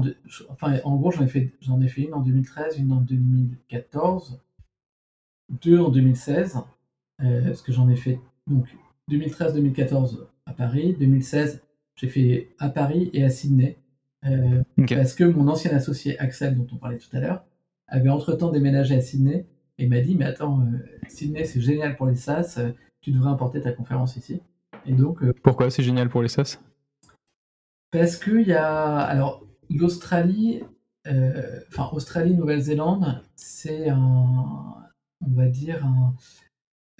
[0.50, 4.40] enfin, en gros, j'en ai, fait, j'en ai fait une en 2013, une en 2014,
[5.64, 6.60] deux en 2016,
[7.24, 8.68] euh, parce que j'en ai fait donc
[9.10, 11.64] 2013-2014 à Paris, 2016,
[11.96, 13.78] j'ai fait à Paris et à Sydney,
[14.26, 17.46] euh, parce que mon ancien associé Axel, dont on parlait tout à l'heure,
[17.88, 19.46] avait entre-temps déménagé à Sydney
[19.78, 20.78] et m'a dit, mais attends, euh,
[21.08, 22.60] Sydney, c'est génial pour les SaaS
[23.06, 24.42] tu devrais importer ta conférence ici.
[24.88, 26.58] Et donc, euh, Pourquoi c'est génial pour les SaaS?
[27.92, 28.98] Parce qu'il y a.
[28.98, 30.64] Alors, l'Australie,
[31.06, 34.74] euh, enfin, Australie-Nouvelle-Zélande, c'est un.
[35.22, 36.16] On va dire un,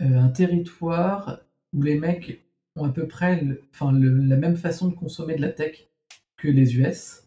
[0.02, 1.40] euh, un, territoire
[1.74, 2.45] où les mecs
[2.76, 5.88] ont à peu près enfin, la même façon de consommer de la tech
[6.38, 7.22] que les US.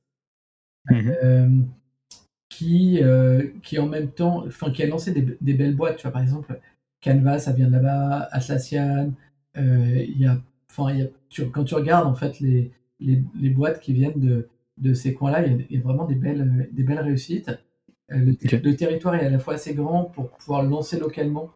[0.91, 1.67] Mhm.
[2.49, 3.01] qui,
[3.63, 5.97] qui en même temps, enfin, qui a lancé des, des, belles boîtes.
[5.97, 6.59] Tu vois, par exemple,
[7.03, 9.13] Canva, ça vient de là-bas, Atlassian.
[9.59, 11.09] Euh, y a, enfin, y a,
[11.53, 15.47] quand tu regardes en fait les, les, les boîtes qui viennent de, de ces coins-là,
[15.47, 17.51] il y, a vraiment des belles, des belles réussites.
[18.13, 21.51] Euh, le, territoire est à la fois assez grand pour pouvoir lancer localement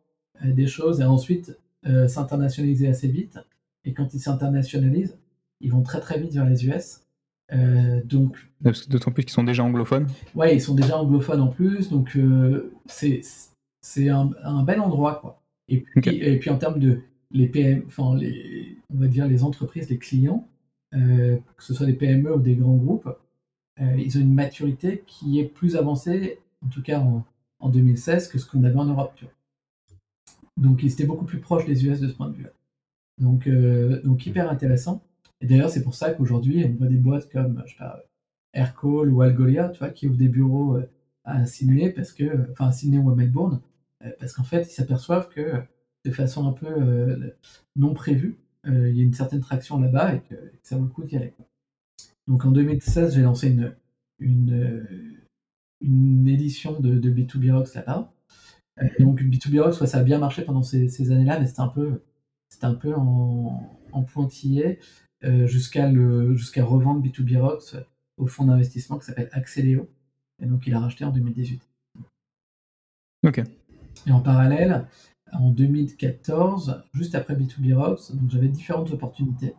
[0.44, 3.38] euh, des choses et ensuite euh, s'internationaliser assez vite.
[3.84, 5.18] Et quand ils s'internationalisent,
[5.60, 7.00] ils vont très très vite vers les US.
[8.04, 10.08] donc, D'autant plus qu'ils sont déjà anglophones.
[10.34, 12.18] Ouais, ils sont déjà anglophones en plus, donc
[12.86, 13.20] c'est
[13.84, 15.42] c'est un, un, bel endroit quoi.
[15.68, 17.00] Et puis, et puis en termes de
[17.32, 20.46] les PM, enfin les, on va dire les entreprises, les clients,
[20.92, 23.08] que ce soit des PME ou des grands groupes,
[23.80, 27.24] ils ont une maturité qui est plus avancée, en tout cas en,
[27.60, 29.12] en 2016, que ce qu'on avait en Europe.
[29.16, 29.34] Tu vois.
[30.56, 32.50] Donc ils étaient beaucoup plus proches des US de ce point de vue-là.
[33.22, 35.02] Donc, donc hyper intéressant.
[35.40, 38.04] Et d'ailleurs, c'est pour ça qu'aujourd'hui, on voit des boîtes comme, je sais pas,
[38.54, 40.90] Aircall ou Algolia, tu vois, qui ouvrent des bureaux euh,
[41.24, 43.60] à Sydney, parce que, enfin à Sydney ou à Melbourne,
[44.04, 45.62] euh, parce qu'en fait, ils s'aperçoivent que
[46.04, 47.30] de façon un peu euh,
[47.76, 51.02] non prévue, il y a une certaine traction là-bas et que, ça vaut le coup
[51.02, 51.34] d'y aller.
[52.28, 53.74] Donc en 2016, j'ai lancé une,
[54.20, 54.86] une,
[55.80, 58.12] une édition de, de B2B Rocks là-bas.
[59.00, 62.02] donc B2B Rocks, ça a bien marché pendant ces années-là, mais c'était un peu,
[62.52, 64.78] c'était un peu en, en pointillé
[65.44, 65.90] jusqu'à
[66.34, 67.76] jusqu'à revendre B2B Rocks
[68.16, 69.88] au fonds d'investissement qui s'appelle Axeleo.
[70.40, 71.62] Et donc, il a racheté en 2018.
[73.24, 73.42] Ok.
[74.06, 74.86] Et en parallèle,
[75.32, 79.54] en 2014, juste après B2B Rocks, j'avais différentes opportunités,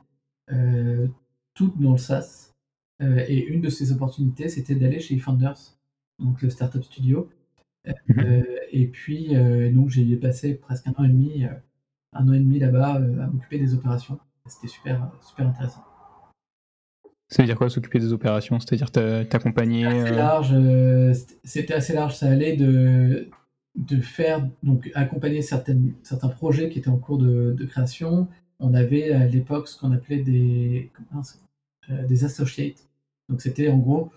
[0.51, 1.08] euh,
[1.53, 2.51] toutes dans le SaaS.
[3.01, 5.77] Euh, et une de ces opportunités, c'était d'aller chez eFounders,
[6.19, 7.29] donc le startup studio.
[7.86, 8.19] Mhm.
[8.19, 9.34] Euh, et puis,
[9.73, 11.45] donc, j'ai passé presque un an et demi,
[12.15, 14.19] un an et demi là-bas à m'occuper des opérations.
[14.45, 15.84] C'était super, super intéressant.
[17.30, 18.60] Ça veut dire quoi s'occuper des opérations?
[18.60, 20.49] C'est-à-dire t'accompagner C'était assez euh, large.
[20.54, 22.15] Euh, c'était assez large.
[22.15, 23.30] Ça allait de,
[23.76, 28.28] de faire donc accompagner certaines, certains projets qui étaient en cours de, création.
[28.60, 30.91] On avait à l'époque ce qu'on appelait des
[31.89, 32.88] euh, des associates.
[33.30, 34.12] Donc c'était en gros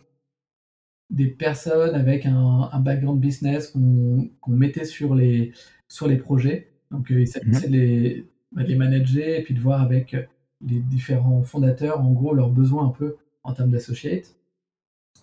[1.09, 5.53] des personnes avec un, background business qu'on mettait sur les
[5.89, 6.69] sur les projets.
[6.91, 10.17] Donc il s'agissait de bah, les manager et puis de voir avec
[10.65, 14.37] les différents fondateurs, en gros, leurs besoins un peu en termes d'associate.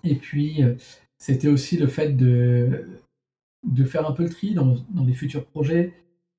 [0.04, 0.76] Et puis, euh,
[1.18, 2.86] c'était aussi le fait de,
[3.64, 5.94] de faire un peu le tri dans, dans les futurs projets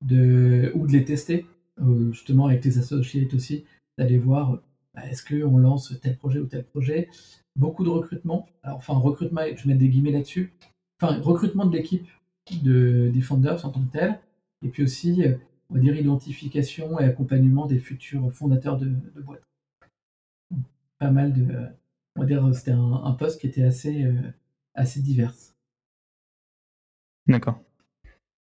[0.04, 1.46] de, ou de les tester,
[1.80, 3.64] euh, justement avec les associates aussi,
[3.98, 4.60] d'aller voir
[4.94, 7.08] bah, est-ce qu'on lance tel projet ou tel projet.
[7.56, 10.52] Beaucoup de recrutement, alors, enfin recrutement, je mets des guillemets là-dessus,
[11.00, 12.06] enfin recrutement de l'équipe
[12.62, 14.18] de, des founders en tant que tel,
[14.64, 15.35] et puis aussi euh,
[15.70, 19.42] on va dire, identification et accompagnement des futurs fondateurs de, de boîtes.
[20.98, 21.46] Pas mal de.
[22.16, 24.14] On va dire, c'était un, poste qui était assez, euh,
[24.74, 25.35] assez divers.
[27.27, 27.61] D'accord.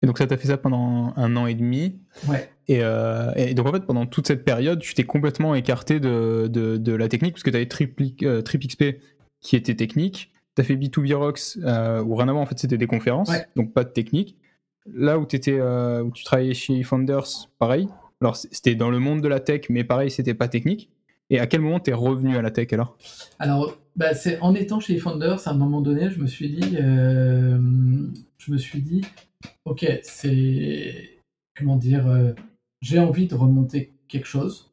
[0.03, 1.99] Et donc ça t'a fait ça pendant un an et demi.
[2.27, 2.51] Ouais.
[2.67, 6.47] Et, euh, et, donc en fait pendant toute cette période, tu t'es complètement écarté de,
[6.51, 8.93] de, de, la technique parce que tu avais TripXP euh,
[9.41, 10.31] qui était technique.
[10.55, 11.55] Tu as fait B2B Rocks
[12.05, 14.37] où rien avant en fait c'était des conférences, donc pas de technique
[14.93, 17.87] là où, étais, euh, où tu travaillais chez Founders, pareil.
[18.21, 20.89] Alors, c'était dans le monde de la tech, mais pareil, c'était pas technique.
[21.29, 22.97] Et à quel moment tu es revenu à la tech alors?
[23.39, 26.77] Alors, bah, c'est en étant chez Founders, à un moment donné, je me suis dit,
[26.77, 27.59] euh,
[28.37, 29.01] je me suis dit,
[29.65, 31.19] ok, c'est
[31.57, 32.33] comment dire, euh,
[32.81, 34.71] j'ai envie de remonter quelque chose.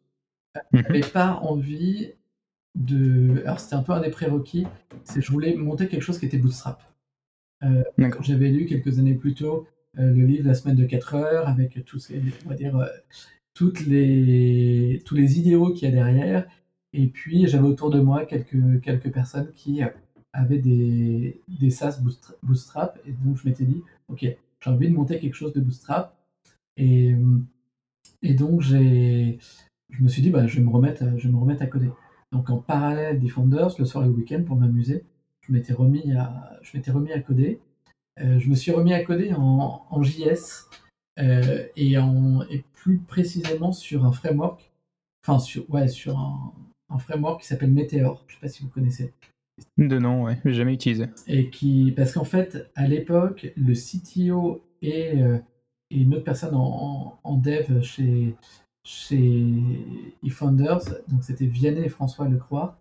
[0.73, 1.09] Je n'avais mhm.
[1.09, 2.13] pas envie
[2.77, 3.43] de.
[3.45, 4.67] Alors, c'était un peu un des prérequis,
[5.03, 6.83] c'est je voulais monter quelque chose qui était bootstrap.
[8.21, 11.99] J'avais lu quelques années plus tôt le livre La semaine de 4 heures, avec tous
[11.99, 12.87] ces, on va dire, euh,
[13.55, 16.47] toutes les, tous les idéaux qu'il y a derrière.
[16.93, 19.89] Et puis, j'avais autour de moi quelques, quelques personnes qui euh,
[20.33, 22.01] avaient des, des SaaS
[22.43, 22.99] bootstrap.
[23.07, 26.17] Et donc, je m'étais dit, OK, j'ai envie de monter quelque chose de bootstrap.
[26.77, 27.15] Et,
[28.23, 29.37] et donc, je
[30.01, 31.91] me suis dit, bah, je, vais me remettre, je vais me remettre à coder.
[32.33, 35.05] Donc, en parallèle des Founders, le soir et le week-end, pour m'amuser,
[35.43, 36.13] je m'étais remis
[36.63, 37.61] je m'étais remis à coder.
[38.21, 40.69] Euh, je me suis remis à coder en, JS
[41.19, 44.71] euh, et, en, et plus précisément sur un framework,
[45.25, 46.53] enfin sur, ouais, sur un,
[46.99, 48.23] framework qui s'appelle Meteor.
[48.29, 49.13] Je ne sais pas si vous connaissez.
[49.79, 51.07] De nom, ouais, j'ai jamais utilisé.
[51.27, 55.39] Et qui, parce qu'en fait, à l'époque, le CTO et, euh,
[55.91, 58.37] et, une autre personne en, dev chez,
[58.85, 59.45] chez
[60.23, 62.79] eFounders, donc c'était Vianney et François Lecroix,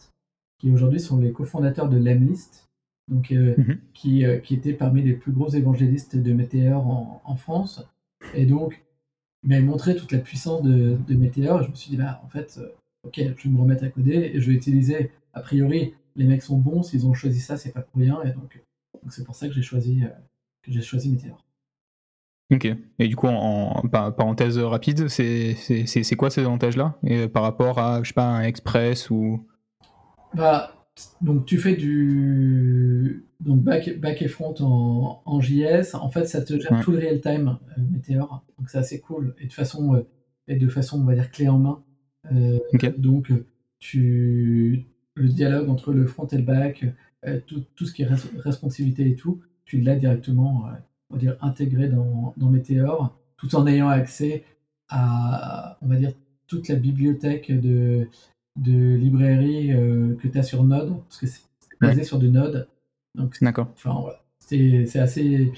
[0.59, 2.67] qui aujourd'hui sont les cofondateurs de Lemlist,
[3.07, 3.79] donc, euh, mhm.
[3.93, 7.85] qui, euh, qui, était parmi les plus gros évangélistes de Météor en, France.
[8.33, 8.83] Et donc,
[9.43, 11.61] il m'avait montré toute la puissance de, de Météor.
[11.61, 12.69] Et je me suis dit, bah, en fait, euh,
[13.03, 16.43] ok, je vais me remettre à coder et je vais utiliser, a priori, les mecs
[16.43, 18.21] sont bons, s'ils ont choisi ça, c'est pas pour rien.
[18.23, 18.61] Et donc,
[19.09, 20.03] c'est pour ça que j'ai choisi,
[20.61, 21.43] que j'ai choisi Météor.
[22.51, 22.67] Ok.
[22.99, 26.97] Et du coup, en, parenthèse rapide, c'est quoi ces avantages-là?
[27.33, 29.45] Par rapport à, je sais pas, un Express ou.
[30.33, 30.82] Bah,
[31.21, 35.95] donc tu fais du donc back, back et front en, en, JS.
[35.95, 38.43] En fait, ça te gère tout le real time euh, Meteor.
[38.57, 40.07] Donc c'est assez cool et de façon euh,
[40.47, 41.83] et de façon on va dire clé en main.
[42.31, 42.59] Euh,
[42.97, 43.31] donc
[43.79, 44.85] tu
[45.15, 46.85] le dialogue entre le front et le back,
[47.47, 50.65] tout, tout, ce qui est responsivité et tout, tu l'as directement
[51.09, 54.43] on va dire, intégré dans, dans Meteor, tout en ayant accès
[54.89, 56.13] à, on va dire,
[56.47, 58.07] toute la bibliothèque de,
[58.55, 61.41] de librairies que tu as sur Node, parce que c'est
[61.81, 62.67] basé sur du Node.
[63.15, 63.69] Donc, D'accord.
[63.73, 64.23] Enfin, voilà.
[64.39, 65.51] C'est assez,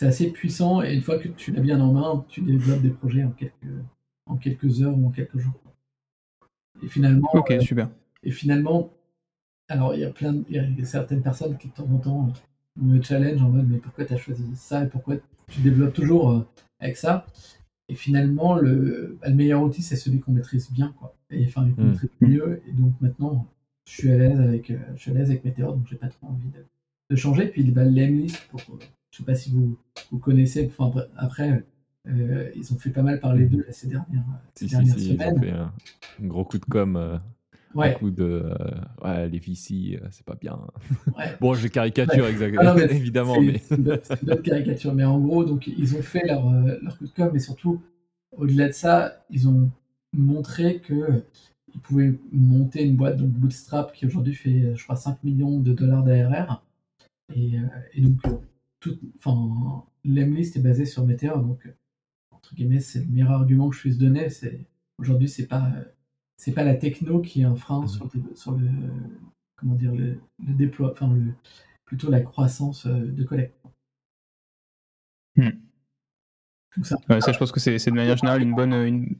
[0.00, 3.24] assez puissant et une fois que tu l'as bien en main, tu développes des projets
[3.24, 3.52] en quelques,
[4.26, 5.54] en quelques heures ou en quelques jours.
[6.82, 7.88] Et finalement, ok, euh, super.
[8.22, 8.90] Et finalement,
[9.68, 12.32] alors il y a plein, y a certaines personnes qui de temps en temps
[12.76, 15.16] me challenge en mode mais pourquoi tu as choisi ça et pourquoi
[15.48, 16.46] tu développes toujours euh,
[16.78, 17.26] avec ça?
[17.88, 21.68] Et finalement le, bah, le meilleur outil c'est celui qu'on maîtrise bien quoi et enfin
[21.70, 21.90] qu'on hmm.
[21.90, 23.46] maîtrise mieux et donc maintenant
[23.86, 26.08] je suis à l'aise avec euh, je suis à l'aise avec Meteor donc j'ai pas
[26.08, 26.64] trop envie de,
[27.10, 28.60] de changer puis bah, l'Emlist pour
[29.10, 29.76] je sais pas si vous,
[30.10, 31.64] vous connaissez enfin après
[32.08, 34.22] euh, ils ont fait pas mal parler d'eux ces dernières,
[34.54, 35.16] ces dernières semaines.
[35.18, 35.72] Ils ont fait un,
[36.20, 37.20] gros coup de com
[37.74, 37.94] Ouais.
[37.94, 38.54] coup de euh,
[39.04, 40.58] ouais, les VC, euh, c'est pas bien.
[41.40, 43.40] bon, je caricature exactement, ah évidemment.
[43.40, 43.58] Mais...
[43.58, 44.94] C'est une, caricature.
[44.94, 47.82] Mais en gros, donc, ils ont fait leur, euh, leur coup de com, mais surtout,
[48.32, 49.70] au-delà de ça, ils ont
[50.14, 51.22] montré que
[51.74, 55.72] ils pouvaient monter une boîte, donc Bootstrap, qui aujourd'hui fait, je crois, 5 millions de
[55.74, 56.64] dollars d'ARR.
[57.34, 57.56] Et,
[57.92, 58.18] et, donc,
[58.80, 61.68] tout, enfin, l'Emlist est basé sur Meteor, donc,
[62.30, 64.30] entre guillemets, c'est le meilleur argument que je puisse donner.
[64.30, 64.60] C'est,
[64.98, 65.70] aujourd'hui, c'est pas
[66.36, 67.88] c'est pas la techno qui est un frein mmh.
[68.34, 68.68] sur, le,
[69.56, 71.32] comment dire le, déploiement, enfin le,
[71.84, 73.56] plutôt la croissance euh, de collecte.
[75.36, 75.50] Mmh.
[76.82, 76.96] Ça.
[77.20, 77.32] ça.
[77.32, 79.16] je pense que c'est de manière générale une bonne, une...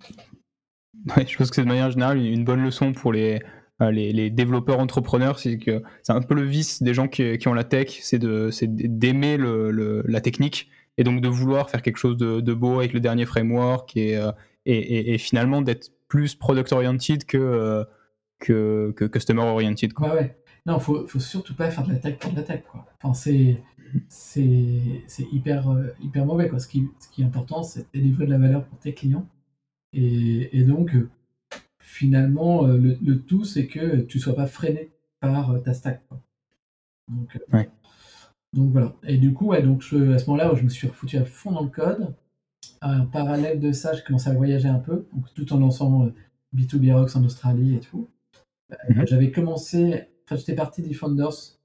[1.06, 3.40] je pense que c'est de manière générale une bonne leçon pour les,
[3.80, 7.38] euh, les, les, développeurs entrepreneurs, c'est que c'est un peu le vice des gens qui,
[7.38, 11.98] qui ont la tech, c'est d'aimer le, la technique et donc de vouloir faire quelque
[11.98, 14.32] chose de, de beau avec le dernier framework et, euh,
[14.66, 17.84] et, et, et finalement d'être plus product oriented que, euh,
[18.38, 19.92] que, que, customer oriented.
[19.92, 20.08] Quoi.
[20.08, 20.42] Ouais, ouais.
[20.66, 22.62] Non, faut, faut surtout pas faire de la tech pour de la tech.
[22.70, 22.86] Quoi.
[23.00, 23.62] Enfin, c'est,
[24.08, 24.52] c'est,
[25.32, 26.48] hyper, euh, hyper mauvais.
[26.48, 26.58] Quoi.
[26.58, 29.28] Ce, qui, ce qui est important, c'est de délivrer de la valeur pour tes clients.
[29.92, 30.92] Et, et donc,
[31.78, 34.90] finalement, euh, le, le tout, c'est que tu sois pas freiné
[35.20, 36.06] par ta stack.
[36.08, 36.20] Quoi.
[37.08, 37.70] Donc, ouais.
[38.52, 38.94] donc voilà.
[39.04, 41.52] Et du coup, ouais, donc je, à ce moment-là, je me suis foutu à fond
[41.52, 42.14] dans le code.
[42.82, 46.10] En parallèle de ça, j'ai commencé à voyager un peu, tout en lançant
[46.54, 48.08] B2B euh, Rocks en Australie et tout.
[48.72, 49.06] Euh, mhm.
[49.06, 51.58] J'avais commencé, enfin, j'étais parti d'eFounders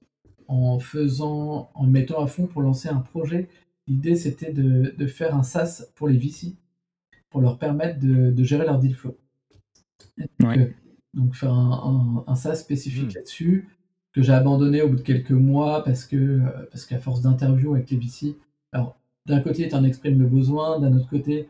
[0.48, 3.48] en faisant, en mettant à fond pour lancer un projet.
[3.86, 6.56] L'idée, c'était de, faire un SaaS pour les VC,
[7.30, 9.16] pour leur permettre de, gérer leur deal flow.
[11.14, 13.16] Donc, faire un, un, SaaS spécifique hmm.
[13.16, 13.68] là-dessus,
[14.12, 16.40] que j'ai abandonné au bout de quelques mois parce que
[16.70, 18.36] parce qu'à force d'interviews avec les VC,
[18.72, 18.96] alors
[19.26, 21.48] d'un côté, tu en exprimes le besoin, d'un autre côté,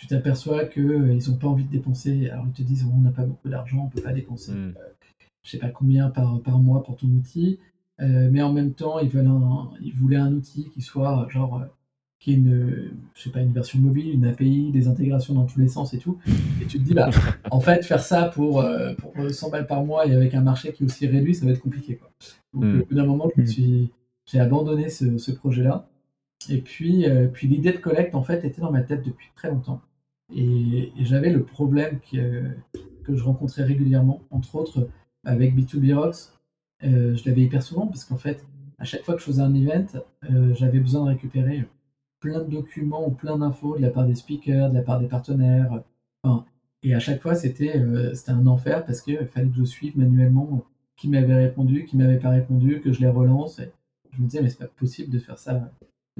[0.00, 2.30] tu t'aperçois qu'ils euh, n'ont pas envie de dépenser.
[2.30, 4.74] Alors ils te disent on n'a pas beaucoup d'argent, on ne peut pas dépenser, hmm.
[4.76, 5.08] euh,
[5.42, 7.58] je sais pas combien par, par mois pour ton outil.
[8.00, 9.30] Euh, mais en même temps, ils, veulent
[9.82, 11.62] ils voulaient un outil qui soit genre
[12.18, 15.58] qui ait une, je sais pas, une version mobile, une API, des intégrations dans tous
[15.58, 16.18] les sens et tout.
[16.62, 17.10] Et tu te dis, bah,
[17.50, 18.62] en fait, faire ça pour,
[18.98, 21.52] pour 100 balles par mois et avec un marché qui est aussi réduit, ça va
[21.52, 21.96] être compliqué.
[21.96, 22.10] Quoi.
[22.52, 22.80] Donc, hmm.
[22.80, 23.44] au bout d'un moment, hmm.
[24.26, 25.90] j'ai abandonné ce, ce projet-là.
[26.50, 29.48] Et puis, euh, puis l'idée de collecte, en fait, était dans ma tête depuis très
[29.48, 29.80] longtemps.
[30.34, 32.44] Et, j'avais le problème que,
[33.04, 34.88] que je rencontrais régulièrement, entre autres
[35.24, 36.16] avec B2B Rocks.
[36.84, 38.44] Euh, je l'avais hyper souvent parce qu'en fait,
[38.78, 39.86] à chaque fois que je faisais un event,
[40.30, 41.66] euh, j'avais besoin de récupérer
[42.20, 45.08] plein de documents ou plein d'infos de la part des speakers, de la part des
[45.08, 45.82] partenaires.
[46.82, 47.82] et à chaque fois, c'était
[48.28, 50.64] un enfer parce qu'il fallait que je suive manuellement
[50.96, 53.60] qui m'avait répondu, qui m'avait pas répondu, que je les relance.
[54.12, 55.70] Je me disais, mais c'est pas possible de faire ça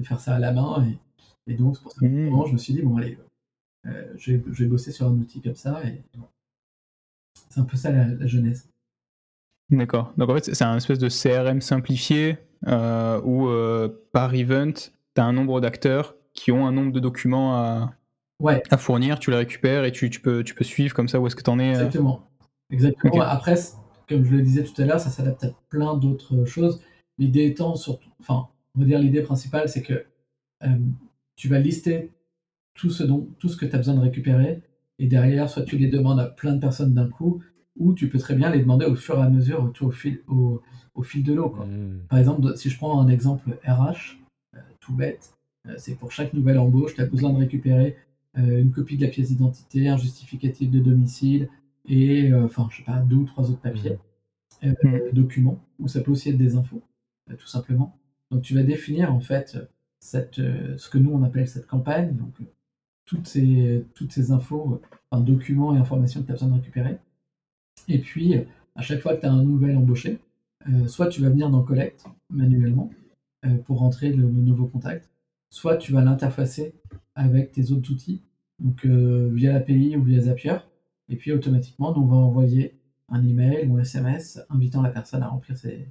[0.00, 0.86] de faire ça à la main.
[1.46, 2.46] Et, donc, c'est pour ça mmh.
[2.46, 3.18] je me suis dit, bon, allez,
[3.86, 5.80] euh, je, vais, je, vais, bosser sur un outil comme ça.
[5.84, 6.02] Et
[7.48, 8.68] c'est un peu ça la, jeunesse.
[9.70, 10.12] D'accord.
[10.16, 14.90] Donc, en fait, c'est un espèce de CRM simplifié euh, où euh, par event, tu
[15.20, 17.94] as un nombre d'acteurs qui ont un nombre de documents à,
[18.40, 18.62] ouais.
[18.70, 21.26] à fournir, tu les récupères et tu, tu, peux, tu peux suivre comme ça où
[21.26, 21.70] est-ce que tu en es.
[21.70, 22.28] Exactement.
[22.70, 23.22] Exactement.
[23.22, 23.56] Après,
[24.08, 26.82] comme je le disais tout à l'heure, ça s'adapte à plein d'autres choses.
[27.18, 30.04] L'idée étant surtout, enfin, on va dire l'idée principale, c'est que
[30.64, 30.78] euh,
[31.36, 32.10] tu vas lister
[32.74, 34.62] tout ce, dont, tout ce que tu as besoin de récupérer,
[34.98, 37.42] et derrière, soit tu les demandes à plein de personnes d'un coup,
[37.76, 41.02] ou tu peux très bien les demander au fur et à mesure, au, fil, au,
[41.02, 41.56] fil de l'eau.
[41.56, 42.06] Mmh.
[42.08, 44.18] Par exemple, si je prends un exemple RH,
[44.54, 45.34] euh, tout bête,
[45.66, 47.96] euh, c'est pour chaque nouvelle embauche, tu as besoin de récupérer
[48.36, 51.48] une copie de la pièce d'identité, un justificatif de domicile,
[51.88, 53.98] et enfin, je sais pas, deux ou trois autres papiers,
[54.62, 55.10] mmh.
[55.12, 56.80] documents, ou ça peut aussi être des infos,
[57.36, 57.99] tout simplement.
[58.30, 59.56] Donc tu vas définir en fait
[60.14, 65.74] euh, ce que nous on appelle cette campagne, donc euh, toutes ces, infos, un documents
[65.74, 66.96] et informations que tu as besoin de récupérer.
[67.88, 68.34] Et puis
[68.76, 70.18] à chaque fois que tu as un nouvel embauché,
[70.86, 72.90] soit tu vas venir dans Collect manuellement
[73.64, 75.10] pour rentrer le, nouveau contact,
[75.48, 76.74] soit tu vas l'interfacer
[77.16, 78.22] avec tes autres outils,
[78.60, 80.58] donc via l'API ou via Zapier,
[81.08, 82.78] et puis automatiquement, on va envoyer
[83.08, 85.88] un email ou un SMS invitant la personne à remplir ses,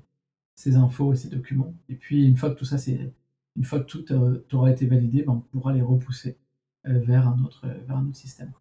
[0.76, 1.74] infos et ses documents.
[1.89, 3.12] Et puis une fois que tout ça, c'est
[3.55, 4.05] une fois que tout
[4.53, 6.38] aura été validé, ben, on pourra les repousser
[6.86, 8.51] vers un autre, vers un autre système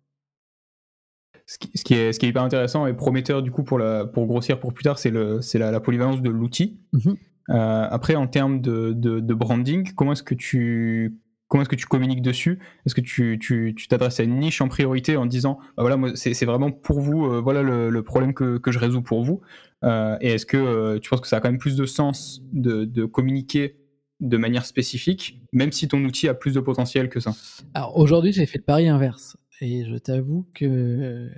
[1.49, 4.27] ce qui, est, ce qui est hyper intéressant et prometteur du coup pour, la, pour
[4.27, 6.79] grossir pour plus tard, c'est la, la polyvalence de l'outil.
[6.93, 7.17] Mhm.
[7.51, 11.19] Euh, après, en termes de, de, branding, comment est-ce que tu
[11.49, 12.59] comment est-ce que tu communiques dessus?
[12.87, 15.97] Est-ce que tu, tu, tu t'adresses à une niche en priorité en disant bah voilà
[15.97, 19.25] moi c'est, vraiment pour vous euh, voilà le, le, problème que, que, je résous pour
[19.25, 19.41] vous.
[19.85, 22.85] Euh, et est-ce que tu penses que ça a quand même plus de sens de,
[22.85, 23.77] de communiquer
[24.21, 27.33] de manière spécifique même si ton outil a plus de potentiel que ça?
[27.75, 29.37] Alors aujourd'hui j'ai fait le pari inverse.
[29.61, 31.29] Et je t'avoue que,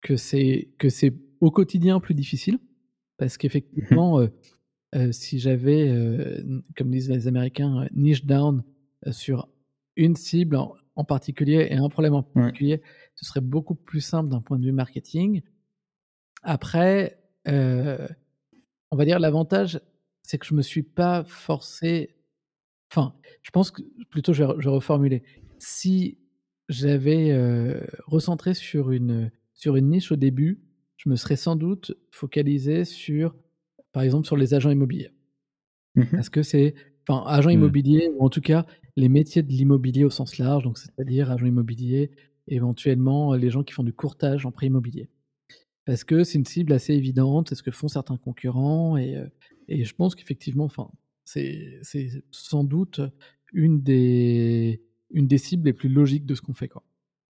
[0.00, 2.60] que c'est que c'est au quotidien plus difficile.
[3.18, 4.30] Parce qu'effectivement, mmh
[5.10, 5.90] si j'avais,
[6.76, 8.62] comme disent les Américains, niche down
[9.10, 9.48] sur
[9.96, 12.82] une cible en, particulier et un problème en particulier,
[13.14, 15.42] ce serait beaucoup plus simple d'un point de vue marketing.
[16.42, 19.80] Après, on va dire l'avantage,
[20.22, 22.16] c'est que je me suis pas forcé.
[22.90, 25.22] Enfin, je pense que plutôt, je vais, je vais reformuler.
[25.58, 26.18] Si
[26.68, 27.32] j'avais
[28.06, 30.60] recentré sur une, sur une niche au début,
[30.96, 33.34] je me serais sans doute focalisé sur,
[33.92, 35.10] par exemple, sur les agents immobiliers.
[35.96, 36.74] Mmh Parce que c'est,
[37.06, 37.54] enfin, agents mmh.
[37.54, 38.66] immobiliers, ou en tout cas
[38.96, 42.10] les métiers de l'immobilier au sens large, donc c'est-à-dire agents immobiliers,
[42.48, 45.08] éventuellement les gens qui font du courtage en prêt immobilier.
[45.84, 49.16] Parce que c'est une cible assez évidente, c'est ce que font certains concurrents, et,
[49.68, 50.90] et je pense qu'effectivement, enfin,
[51.24, 51.80] c'est
[52.30, 53.00] sans doute
[53.52, 56.68] une des, une des cibles les plus logiques de ce qu'on fait.
[56.68, 56.82] Quoi.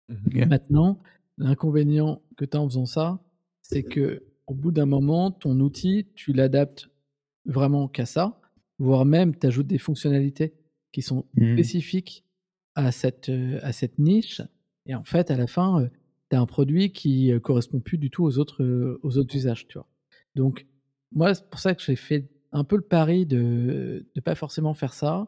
[0.10, 1.00] Mmh Maintenant,
[1.38, 3.24] l'inconvénient que tu as en faisant ça,
[3.62, 6.90] c'est que au bout d'un moment, ton outil, tu l'adaptes
[7.46, 8.42] vraiment qu'à ça,
[8.80, 10.54] voire même tu ajoutes des fonctionnalités
[10.92, 11.54] qui sont mmh.
[11.54, 12.26] spécifiques
[12.76, 13.32] à cette,
[13.62, 14.42] à cette niche.
[14.86, 15.90] Et en fait, à la fin,
[16.30, 19.68] tu as un produit qui correspond plus du tout aux autres, aux autres usages.
[19.68, 19.88] Tu vois.
[20.36, 20.66] Donc,
[21.12, 24.74] moi, c'est pour ça que j'ai fait un peu le pari de ne pas forcément
[24.74, 25.28] faire ça.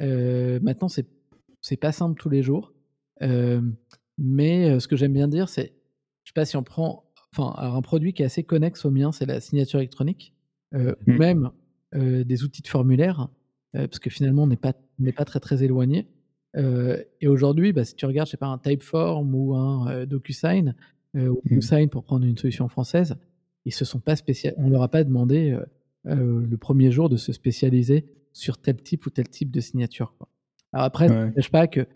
[0.00, 1.06] maintenant, c'est
[1.62, 2.72] c'est pas simple tous les jours.
[4.18, 5.74] mais ce que j'aime bien dire, c'est,
[6.24, 9.12] je sais pas si on prend, enfin, un produit qui est assez connexe au mien,
[9.12, 10.34] c'est la signature électronique,
[10.74, 11.18] ou mmh.
[11.18, 11.50] même
[11.92, 13.28] des outils de formulaire,
[13.72, 16.08] parce que finalement, on n'est pas, très très éloigné.
[16.56, 20.74] et aujourd'hui, bah, si tu regardes, je sais pas, un Typeform ou un DocuSign,
[21.14, 21.34] ou mmh.
[21.50, 23.16] DocuSign pour prendre une solution française,
[23.64, 25.56] ils se sont pas spécial, on leur a pas demandé
[26.04, 30.14] le premier jour de se spécialiser sur tel type ou tel type de signature.
[30.18, 30.28] Quoi.
[30.72, 31.86] Alors après, ça n'empêche pas que,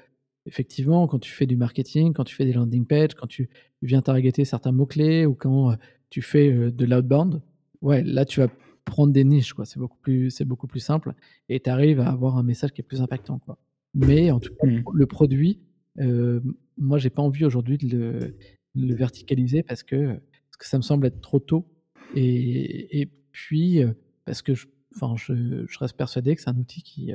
[0.47, 3.49] effectivement, quand tu fais du marketing, quand tu fais des landing pages, quand tu
[3.83, 5.77] viens targeter certains mots-clés ou quand
[6.11, 7.41] tu fais de l'outbound,
[7.83, 8.49] ouais, là, tu vas
[8.85, 9.65] prendre des niches, quoi.
[9.65, 11.15] C'est beaucoup plus, c'est beaucoup plus simple
[11.49, 13.59] et tu arrives à avoir un message qui est plus impactant, quoi.
[13.95, 14.83] Mais en tout cas, mmh.
[14.93, 15.61] le produit,
[16.01, 16.41] euh,
[16.77, 18.35] moi, j'ai pas envie aujourd'hui de
[18.75, 21.65] le, verticaliser parce que, parce que ça me semble être trop tôt
[22.17, 23.81] et, et puis
[24.25, 24.67] parce que je,
[24.97, 27.13] enfin, je, je, reste persuadé que c'est un outil qui,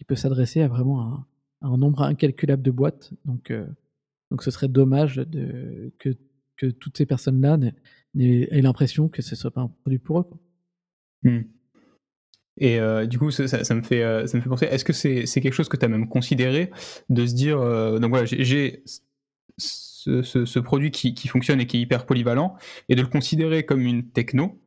[0.00, 1.26] qui peut s'adresser à vraiment
[1.60, 3.12] un, nombre incalculable de boîtes.
[3.26, 3.66] Donc, euh,
[4.30, 6.16] donc ce serait dommage de, que,
[6.56, 7.58] que toutes ces personnes-là
[8.18, 10.26] aient l'impression que ce ne soit pas un produit pour eux.
[11.22, 11.40] Mmh.
[12.58, 13.44] Et euh, du coup, ça,
[13.74, 15.88] me fait, euh, ça me fait penser, est-ce que c'est quelque chose que tu as
[15.88, 16.70] même considéré
[17.08, 17.58] de se dire,
[18.00, 18.82] donc voilà, j'ai
[19.56, 22.56] ce, ce, produit qui, qui, fonctionne et qui est hyper polyvalent,
[22.88, 24.60] et de le considérer comme une techno,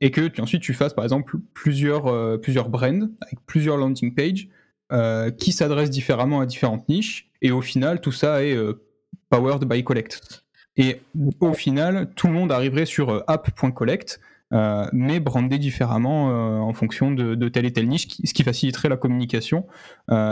[0.00, 4.14] et que tu, ensuite tu fasses par exemple plusieurs, euh, plusieurs brands avec plusieurs landing
[4.14, 4.48] pages
[4.92, 7.30] euh, qui s'adressent différemment à différentes niches.
[7.40, 8.84] Et au final, tout ça est euh,
[9.30, 10.44] powered by Collect.
[10.76, 11.00] Et
[11.40, 14.20] au final, tout le monde arriverait sur app.collect,
[14.50, 16.26] mais brandé différemment
[16.66, 19.66] en fonction de, telle et telle niche, ce qui faciliterait la communication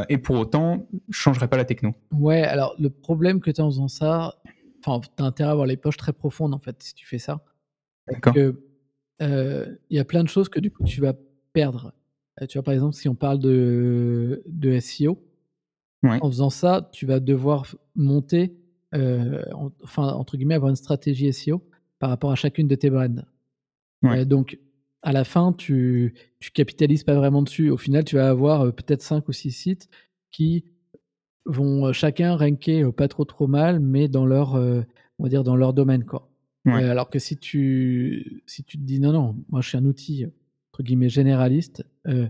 [0.08, 1.94] et pour autant changerait pas la techno.
[2.12, 4.36] Ouais, alors le problème que tu as en faisant ça,
[4.84, 7.18] enfin, tu as intérêt à avoir les poches très profondes en fait si tu fais
[7.18, 7.44] ça.
[8.10, 8.34] D'accord
[9.20, 11.14] il y a plein de choses que du coup tu vas
[11.52, 11.92] perdre.
[12.48, 15.18] tu vois, par exemple, si on parle de de SEO,
[16.04, 18.56] en faisant ça, tu vas devoir monter,
[18.92, 21.62] enfin, entre guillemets, «avoir une stratégie SEO»
[21.98, 23.24] par rapport à chacune de tes brands.
[24.24, 24.58] Donc
[25.02, 27.70] à la fin, tu tu capitalises pas vraiment dessus.
[27.70, 29.88] Au final, tu vas avoir, peut-être 5 ou 6 sites
[30.30, 30.64] qui
[31.44, 35.72] vont, chacun ranker, pas trop, trop mal, mais dans leur, on va dire dans leur
[35.72, 36.30] domaine, quoi
[36.66, 40.26] alors que si tu, si tu te dis non, non, moi je suis un outil
[40.76, 42.28] entre guillemets généraliste, euh,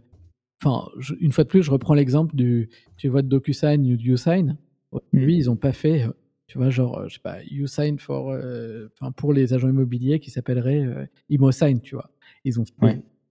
[0.63, 0.89] enfin,
[1.21, 4.57] une fois de plus, je reprends l'exemple du, tu vois, de DocuSign ou de YouSign.
[4.93, 4.99] Mmh.
[5.13, 6.07] Lui, ils n'ont pas fait
[6.47, 8.37] tu vois, genre, je sais pas, YouSign for,
[8.93, 12.11] enfin, pour les agents immobiliers qui s'appellerait ImoSign, tu vois.
[12.45, 12.65] Ils ont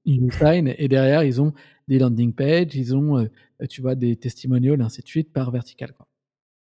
[0.05, 1.53] YouSign et derrière, ils ont
[1.87, 3.27] des landing pages, ils ont,
[3.69, 6.07] tu vois, des testimonials, ainsi de suite, par vertical, quoi.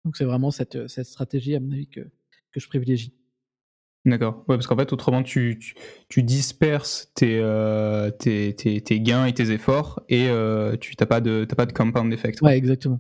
[0.04, 3.14] Donc c'est vraiment cette, cette stratégie, à mon avis, que, que je privilégie.
[4.04, 4.44] D'accord.
[4.48, 5.76] Ouais, parce qu'en fait, autrement, tu, tu,
[6.10, 7.40] tu disperses tes,
[8.18, 10.28] tes, tes, tes, gains et tes efforts et
[10.80, 12.42] tu n'as pas, de, pas de compound effect.
[12.42, 13.00] Ouais, exactement.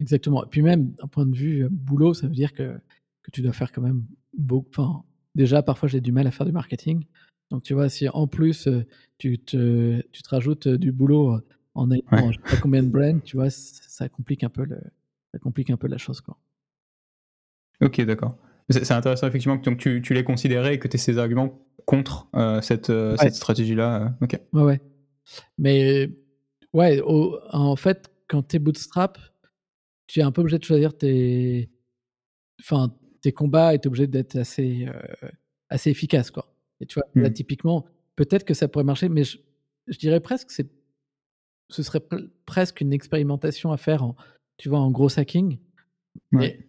[0.00, 0.44] Exactement.
[0.44, 2.78] Et puis même, d'un point de vue boulot, ça veut dire que,
[3.22, 4.04] que tu dois faire quand même
[4.36, 4.68] beaucoup.
[4.70, 5.04] Enfin,
[5.34, 7.04] déjà, parfois, j'ai du mal à faire du marketing.
[7.50, 8.68] Donc, tu vois, si en plus,
[9.18, 11.38] tu te, tu te rajoutes du boulot
[11.74, 14.78] en ayant je sais pas combien de brands, tu vois, ça complique un peu, le,
[15.32, 16.20] ça complique un peu la chose.
[16.20, 16.36] Quoi.
[17.82, 18.36] Ok, d'accord.
[18.70, 22.28] C'est intéressant effectivement que tu, tu l'aies considéré et que tu aies ces arguments contre
[22.62, 24.16] cette, cette stratégie-là.
[24.22, 24.40] ok.
[24.52, 24.80] Ouais, ouais.
[25.58, 26.10] Mais
[26.72, 29.18] ouais, en fait, quand tu es bootstrap,
[30.06, 31.70] tu es un peu obligé de choisir tes,
[32.60, 34.86] enfin, tes combats et tu es obligé d'être assez,
[35.68, 36.30] assez efficace.
[36.30, 36.54] Quoi.
[36.80, 37.32] Et tu vois, là, mmh.
[37.32, 37.86] typiquement,
[38.16, 39.38] peut-être que ça pourrait marcher, mais je,
[39.98, 40.64] dirais presque que
[41.70, 42.02] ce serait
[42.44, 44.16] presque une expérimentation à faire en,
[44.58, 45.58] tu vois, en gros hacking.
[46.30, 46.68] Mais,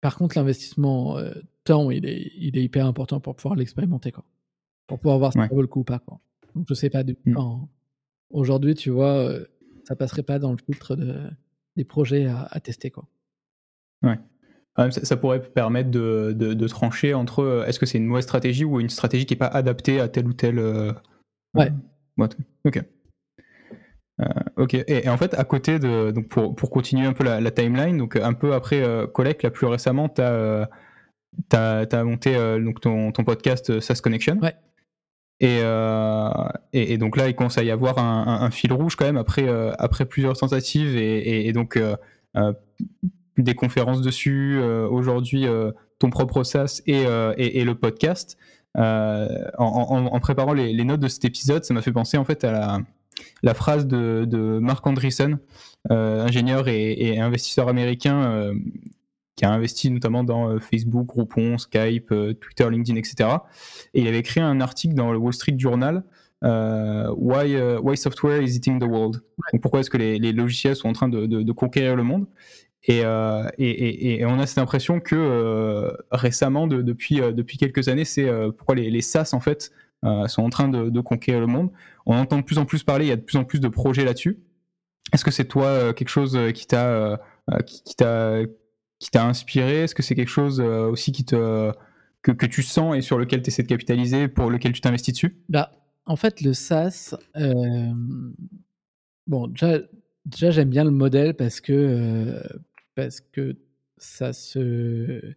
[0.00, 1.18] par contre, l'investissement
[1.64, 4.24] temps, il est, il est hyper important pour pouvoir l'expérimenter, quoi.
[4.86, 6.20] Pour pouvoir voir si ça vaut le coup ou pas, quoi.
[6.54, 7.66] Donc, je sais pas, mmh.
[8.30, 9.30] aujourd'hui, tu vois,
[9.84, 11.30] ça passerait pas dans le filtre de,
[11.80, 13.06] des projets à, à tester, quoi.
[14.02, 14.18] Ouais.
[14.76, 18.64] Ah, ça, pourrait permettre de, de, trancher entre euh, est-ce que c'est une mauvaise stratégie
[18.64, 20.58] ou une stratégie qui n'est pas adaptée à tel ou tel.
[20.58, 20.92] Euh,
[21.54, 21.70] ouais.
[22.64, 22.80] ok.
[24.20, 24.24] Euh,
[24.56, 24.74] ok.
[24.74, 26.12] Et, en fait, à côté de.
[26.12, 29.66] Donc pour, pour continuer un peu la, timeline, donc un peu après Collect, là plus
[29.66, 30.68] récemment, tu as,
[31.52, 34.38] as, monté donc ton, ton podcast SaaS Connection.
[34.38, 34.54] Ouais.
[35.40, 35.62] Et,
[36.72, 40.36] et, donc là, il y avoir un, un, fil rouge quand même après, après plusieurs
[40.36, 41.78] tentatives et, donc
[43.42, 48.36] des conférences dessus, euh, aujourd'hui euh, ton propre SaaS et, euh, le podcast.
[48.76, 52.78] En, préparant les, notes de cet épisode, ça m'a fait penser en fait à
[53.42, 55.38] la, phrase de, de Mark Andreessen,
[55.88, 58.52] ingénieur et, investisseur américain
[59.40, 62.08] qui a investi notamment dans Facebook, Groupon, Skype,
[62.40, 63.30] Twitter, LinkedIn, etc.
[63.94, 66.04] Et il avait écrit un article dans le Wall Street Journal,
[66.42, 69.22] why, why, Software is Eating the World.
[69.52, 72.02] Donc pourquoi est-ce que les, les, logiciels sont en train de, de, de conquérir le
[72.02, 72.26] monde?
[72.88, 77.88] Euh, et, et, et, on a cette impression que euh, récemment, depuis, euh, depuis quelques
[77.88, 79.70] années, c'est pourquoi les, les, SaaS en fait
[80.28, 81.70] sont en train de, conquérir le monde.
[82.06, 83.68] On entend de plus en plus parler, il y a de plus en plus de
[83.68, 84.40] projets là-dessus.
[85.12, 87.20] Est-ce que c'est toi quelque chose qui t'a
[87.66, 88.38] qui, t'a
[89.00, 89.82] qui t'a inspiré?
[89.82, 91.72] Est-ce que c'est quelque chose aussi qui te
[92.22, 95.14] que, que, tu sens et sur lequel tu essaies de capitaliser, pour lequel tu t'investis
[95.14, 95.38] dessus?
[95.48, 95.72] Bah,
[96.06, 97.16] En fait, le SaaS,
[99.26, 99.78] bon, déjà,
[100.26, 102.40] déjà j'aime bien le modèle parce que,
[102.94, 103.56] parce que
[104.00, 105.34] ça se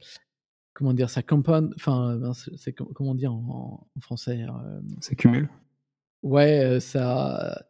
[0.73, 2.19] comment dire ça compound enfin
[2.57, 5.49] c'est comment dire en, français euh, ça cumule.
[6.23, 7.63] ouais ça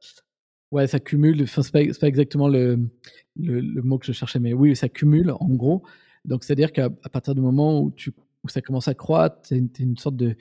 [0.73, 2.89] ouais ça cumule enfin c'est pas, exactement le,
[3.37, 5.83] mot que je cherchais mais oui ça cumule en gros
[6.25, 8.11] donc c'est à dire qu'à partir du moment où tu
[8.47, 10.35] ça commence à croître c'est une, une, sorte de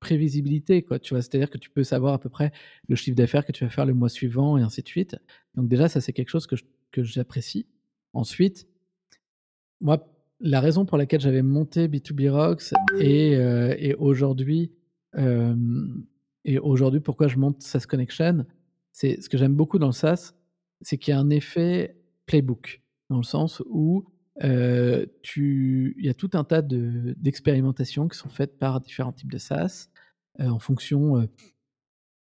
[0.00, 1.22] prévisibilité, quoi, tu vois?
[1.22, 2.52] C'est-à-dire que tu peux savoir à peu près
[2.88, 5.16] le chiffre d'affaires que tu vas faire le mois suivant et ainsi de suite.
[5.54, 7.66] Donc déjà, ça, c'est quelque chose que j'apprécie.
[8.12, 8.68] Ensuite,
[9.80, 10.08] moi,
[10.40, 14.70] la raison pour laquelle j'avais monté B2B Rocks et, euh, et aujourd'hui,
[16.46, 18.46] et aujourd'hui, pourquoi je monte SaaS Connection,
[18.92, 20.32] c'est ce que j'aime beaucoup dans le SaaS,
[20.80, 24.06] c'est qu'il y a un effet playbook, dans le sens où
[25.22, 29.38] tu, il y a tout un tas d'expérimentations qui sont faites par différents types de
[29.38, 29.88] SaaS.
[30.40, 31.26] Euh, en fonction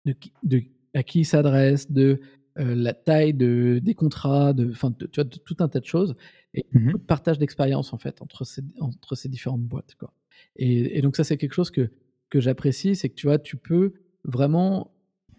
[0.05, 0.63] de, de,
[0.93, 2.19] à qui il s'adresse, de
[2.55, 6.15] la taille de, des contrats, de, tu vois, de tout un tas de choses,
[6.55, 9.93] et de partage d'expérience en fait entre ces, entre ces différentes boîtes.
[9.95, 10.11] Quoi.
[10.55, 11.91] Et, donc ça c'est quelque chose que,
[12.29, 13.93] que j'apprécie, c'est que tu vois, tu peux
[14.27, 14.91] vraiment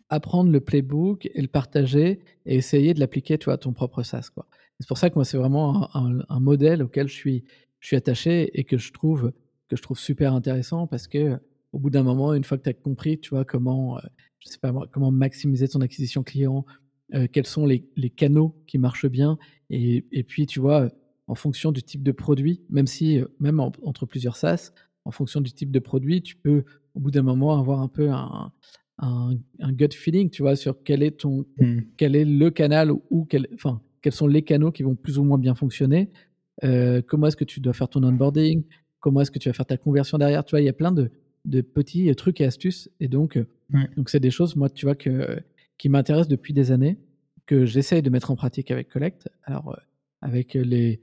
[0.08, 4.02] apprendre le playbook et le partager et essayer de l'appliquer tu vois, à ton propre
[4.02, 4.30] SaaS.
[4.34, 4.46] Quoi.
[4.80, 7.44] C'est pour ça que moi c'est vraiment un, modèle auquel je suis,
[7.80, 9.32] je attaché et que je trouve
[9.68, 11.38] que je trouve super intéressant parce que
[11.72, 14.00] au bout d'un moment, une fois que tu as compris, tu vois, comment, euh,
[14.38, 16.64] je sais pas comment maximiser ton acquisition client,
[17.14, 17.82] euh, quels sont les,
[18.16, 19.38] canaux qui marchent bien,
[19.70, 20.90] et, puis, tu vois,
[21.26, 24.72] en fonction du type de produit, même si, euh, même entre plusieurs SaaS,
[25.04, 26.64] en fonction du type de produit, tu peux,
[26.98, 28.52] au bout d'un moment, avoir un peu un,
[29.70, 31.78] gut feeling, tu vois, sur quel est ton, mmh.
[31.96, 35.24] quel est le canal ou quel, enfin, quels sont les canaux qui vont plus ou
[35.24, 36.10] moins bien fonctionner.
[36.60, 38.64] comment est-ce que tu dois faire ton onboarding?
[39.00, 40.44] Comment est-ce que tu vas faire ta conversion derrière?
[40.44, 41.10] Tu vois, il y a plein de,
[41.44, 42.90] de petits trucs et astuces.
[43.00, 43.46] Et donc, euh,
[43.96, 45.40] donc c'est des choses, moi, tu vois, que,
[45.78, 46.98] qui m'intéressent depuis des années,
[47.46, 49.28] que j'essaye de mettre en pratique avec Collect.
[49.44, 49.76] Alors, euh,
[50.20, 51.00] avec les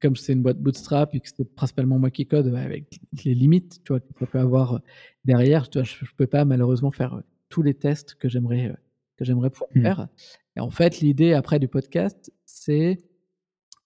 [0.00, 3.82] comme c'est une boîte bootstrap et que c'est principalement moi qui code, avec les limites,
[3.84, 4.80] tu vois, que ça peut avoir
[5.24, 8.74] derrière, tu vois, je, ne peux pas malheureusement faire tous les tests que j'aimerais
[9.16, 9.82] que j'aimerais pouvoir mmh.
[9.82, 10.08] faire.
[10.56, 12.98] Et en fait, l'idée après du podcast, c'est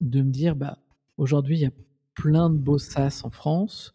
[0.00, 0.78] de me dire, bah,
[1.16, 1.72] aujourd'hui, il y a
[2.14, 3.94] plein de beaux SaaS en France.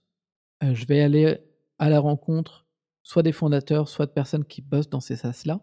[0.62, 1.40] je vais aller
[1.78, 2.66] à la rencontre
[3.04, 5.62] soit des fondateurs, soit de personnes qui bossent dans ces SaaS-là,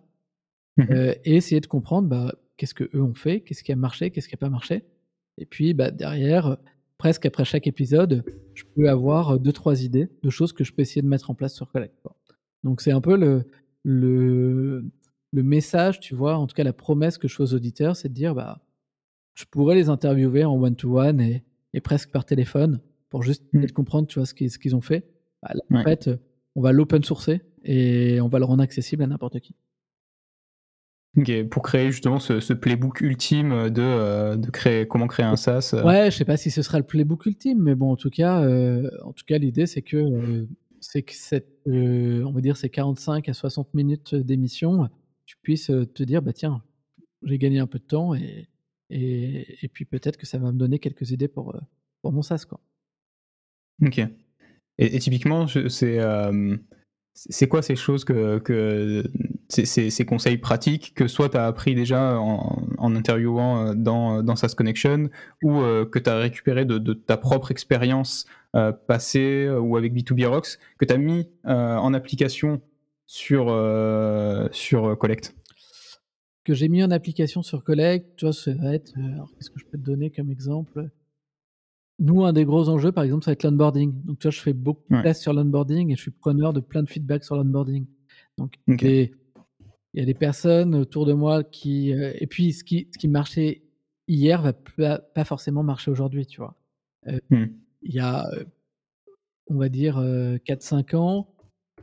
[0.76, 0.84] mmh
[1.24, 4.28] et essayer de comprendre bah, qu'est-ce que eux ont fait, qu'est-ce qui a marché, qu'est-ce
[4.28, 4.84] qui n'a pas marché.
[5.38, 6.56] Et puis bah, derrière,
[6.98, 8.24] presque après chaque épisode,
[8.54, 11.34] je peux avoir deux, trois idées de choses que je peux essayer de mettre en
[11.34, 11.94] place sur Collect.
[12.62, 13.44] Donc c'est un peu le,
[13.82, 14.84] le,
[15.32, 18.08] le message, tu vois, en tout cas la promesse que je fais aux auditeurs, c'est
[18.08, 18.60] de dire, bah,
[19.34, 23.66] je pourrais les interviewer en one-to-one et, et, presque par téléphone pour juste mmh.
[23.68, 25.04] comprendre, tu vois, ce qu'ils, ont fait.
[25.42, 26.10] Bah, en fait,
[26.54, 29.54] on va l'open sourcer et on va le rendre accessible à n'importe qui.
[31.18, 35.72] Ok, pour créer justement ce, playbook ultime de, euh, de, créer comment créer un SaaS.
[35.74, 35.84] Euh.
[35.84, 38.42] Ouais, je sais pas si ce sera le playbook ultime, mais bon, en tout cas,
[38.42, 40.46] euh, en tout cas, l'idée c'est que
[40.80, 44.88] c'est que cette, on va dire ces 45 à 60 minutes d'émission,
[45.26, 46.62] tu puisses te dire bah tiens,
[47.24, 48.48] j'ai gagné un peu de temps et
[48.88, 51.54] et, et puis peut-être que ça va me donner quelques idées pour
[52.00, 52.60] pour mon SaaS quoi.
[53.82, 54.00] Ok.
[54.78, 56.00] Et, typiquement, c'est
[57.14, 59.04] c'est quoi ces choses que, que
[59.52, 64.54] ces, conseils pratiques que soit tu as appris déjà en, interviewant euh, dans, dans SaaS
[64.56, 65.10] Connection
[65.42, 70.26] ou euh, que tu as récupéré de, ta propre expérience euh, passée ou avec B2B
[70.26, 72.60] Rocks que tu as mis en application
[73.06, 73.46] sur,
[74.52, 75.34] sur Collect
[76.44, 78.94] Que j'ai mis en application sur Collect, tu vois, ça va être.
[78.94, 80.88] qu'est-ce que je peux te donner comme exemple?
[81.98, 83.92] Nous, un des gros enjeux, par exemple, ça va être l'onboarding.
[84.04, 86.60] Donc, tu vois, je fais beaucoup de tests sur l'onboarding et je suis preneur de
[86.60, 87.86] plein de feedback sur l'onboarding.
[88.38, 88.54] Donc,
[89.94, 91.92] il y a des personnes autour de moi qui.
[91.92, 93.62] Euh, et puis, ce qui, ce qui marchait
[94.08, 96.56] hier va pas, forcément marcher aujourd'hui, tu vois.
[97.08, 97.46] Euh, hmm.
[97.82, 98.44] Il y a, euh,
[99.48, 101.34] on va dire, 4-5 ans,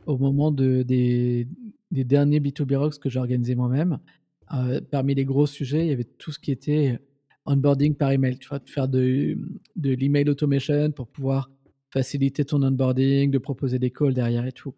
[0.06, 1.46] au moment de, des,
[1.90, 3.98] des derniers B2B Rocks que j'ai organisé moi-même,
[4.90, 6.98] parmi les gros sujets, il y avait tout ce qui était
[7.44, 9.36] onboarding par email, tu vois, de faire de,
[9.76, 11.50] de l'email automation pour pouvoir
[11.90, 14.74] faciliter ton onboarding, de proposer des calls derrière et tout.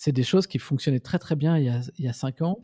[0.00, 2.40] C'est des choses qui fonctionnaient très très bien il y a, il y a cinq
[2.40, 2.62] ans,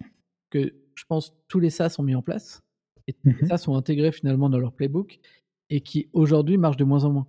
[0.48, 2.62] que je pense tous les SaaS ont mis en place,
[3.06, 5.20] et tous les mmh SaaS sont intégrés finalement dans leur playbook,
[5.68, 7.26] et qui aujourd'hui marchent de moins en moins.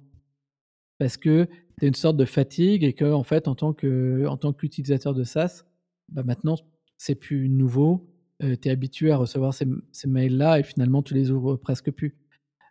[0.98, 5.14] Parce que tu as une sorte de fatigue et que, en fait, en tant qu'utilisateur
[5.14, 5.66] de SaaS,
[6.08, 6.56] bah maintenant,
[6.98, 9.68] c'est plus nouveau, tu es habitué à recevoir ces,
[10.06, 12.16] mails-là et finalement tu les ouvres presque plus.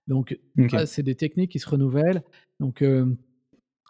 [0.07, 0.39] Donc,
[0.87, 2.22] c'est des techniques qui se renouvellent.
[2.61, 2.82] Donc,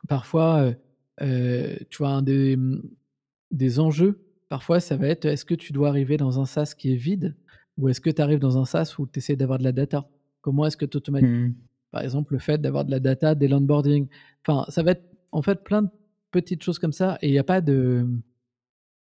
[0.09, 0.75] parfois,
[1.21, 2.59] tu vois, un des,
[3.51, 6.93] des enjeux, parfois, ça va être est-ce que tu dois arriver dans un SaaS qui
[6.93, 7.37] est vide
[7.79, 10.09] ou est-ce que tu arrives dans un SaaS où tu essaies d'avoir de la data?
[10.41, 11.55] Comment est-ce que tu automatises mmh.
[11.91, 14.09] Par exemple, le fait d'avoir de la data dès l'onboarding?
[14.47, 15.89] Enfin, ça va être en fait plein de
[16.31, 18.07] petites choses comme ça et il n'y a pas de.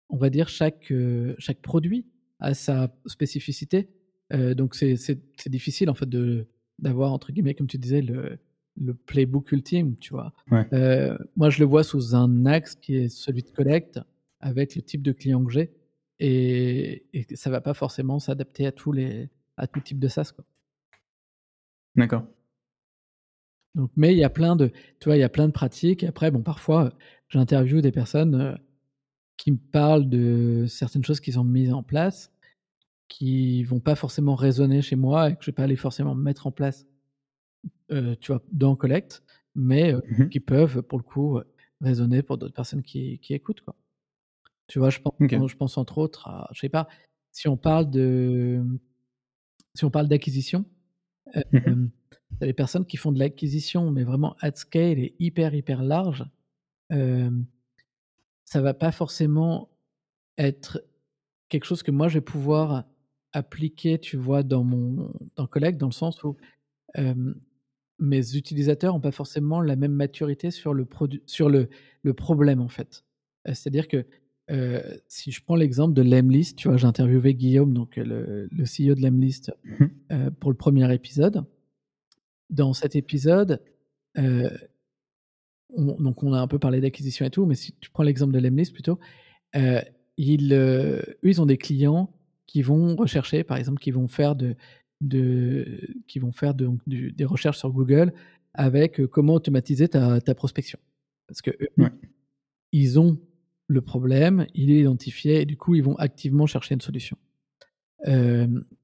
[0.09, 0.91] On va dire chaque,
[1.37, 2.05] chaque produit
[2.39, 3.89] à sa spécificité.
[4.33, 8.39] Euh, donc c'est difficile en fait de d'avoir entre guillemets comme tu disais le,
[8.79, 10.33] le playbook ultime, tu vois.
[10.73, 13.99] Euh, moi je le vois sous un axe qui est celui de collect
[14.39, 15.71] avec le type de client que j'ai
[16.19, 20.33] et, et ça va pas forcément s'adapter à tous les à tout type de SaaS.
[21.95, 22.23] D'accord.
[23.75, 26.03] Donc, mais il y a plein de, tu vois, il y a plein de pratiques.
[26.03, 26.91] Et après, bon, parfois,
[27.29, 28.55] j'interviewe des personnes euh,
[29.37, 32.31] qui me parlent de certaines choses qu'ils ont mises en place,
[33.07, 36.47] qui vont pas forcément résonner chez moi et que je vais pas aller forcément mettre
[36.47, 36.87] en place,
[37.91, 39.23] euh, tu vois, dans Collect,
[39.55, 41.39] mais euh, mmh qui peuvent, pour le coup,
[41.81, 43.75] résonner pour d'autres personnes qui, qui, écoutent, quoi.
[44.69, 46.87] Tu vois, je pense, je pense entre autres à, je sais pas,
[47.31, 48.63] si on parle de,
[49.73, 50.63] si on parle d'acquisition,
[51.35, 51.89] euh, mmh
[52.41, 56.25] les personnes qui font de l'acquisition, mais vraiment at scale et hyper, hyper large,
[58.45, 59.69] ça va pas forcément
[60.37, 60.81] être
[61.49, 62.85] quelque chose que moi je vais pouvoir
[63.33, 66.37] appliquer, tu vois, dans mon dans Collect, dans le sens où
[67.97, 70.87] mes utilisateurs n'ont pas forcément la même maturité sur le
[71.25, 71.67] sur le,
[72.03, 73.05] le problème en fait.
[73.45, 74.05] C'est-à-dire que
[75.07, 78.95] si je prends l'exemple de Lemlist, tu vois, j'ai interviewé Guillaume, donc le, le CEO
[78.95, 81.45] de Lemlist, mmh pour le premier épisode.
[82.49, 83.61] Dans cet épisode,
[85.77, 88.39] donc on a un peu parlé d'acquisition et tout, mais si tu prends l'exemple de
[88.39, 88.99] Lemlist plutôt,
[89.55, 89.81] euh,
[90.17, 92.11] ils, euh, eux, ils ont des clients
[92.47, 94.55] qui vont rechercher, par exemple, qui vont faire de,
[95.01, 98.13] de qui vont faire de, des recherches sur Google
[98.53, 100.79] avec euh, comment automatiser ta, ta prospection.
[101.27, 101.51] Parce que
[102.71, 103.19] ils ont
[103.69, 107.17] le problème, il est identifié et du coup, ils vont activement chercher une solution.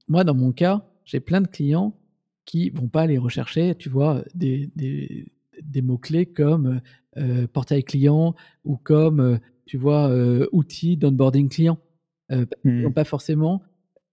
[0.08, 1.98] moi, dans mon cas, j'ai plein de clients
[2.44, 5.32] qui vont pas aller rechercher, tu vois, des, des,
[5.62, 6.80] des mots-clés comme
[7.18, 8.34] euh, portail client
[8.64, 11.78] ou comme, euh, tu vois, euh, outils d'onboarding client.
[12.32, 12.82] Euh, ils Mmh.
[12.82, 13.62] n'ont pas forcément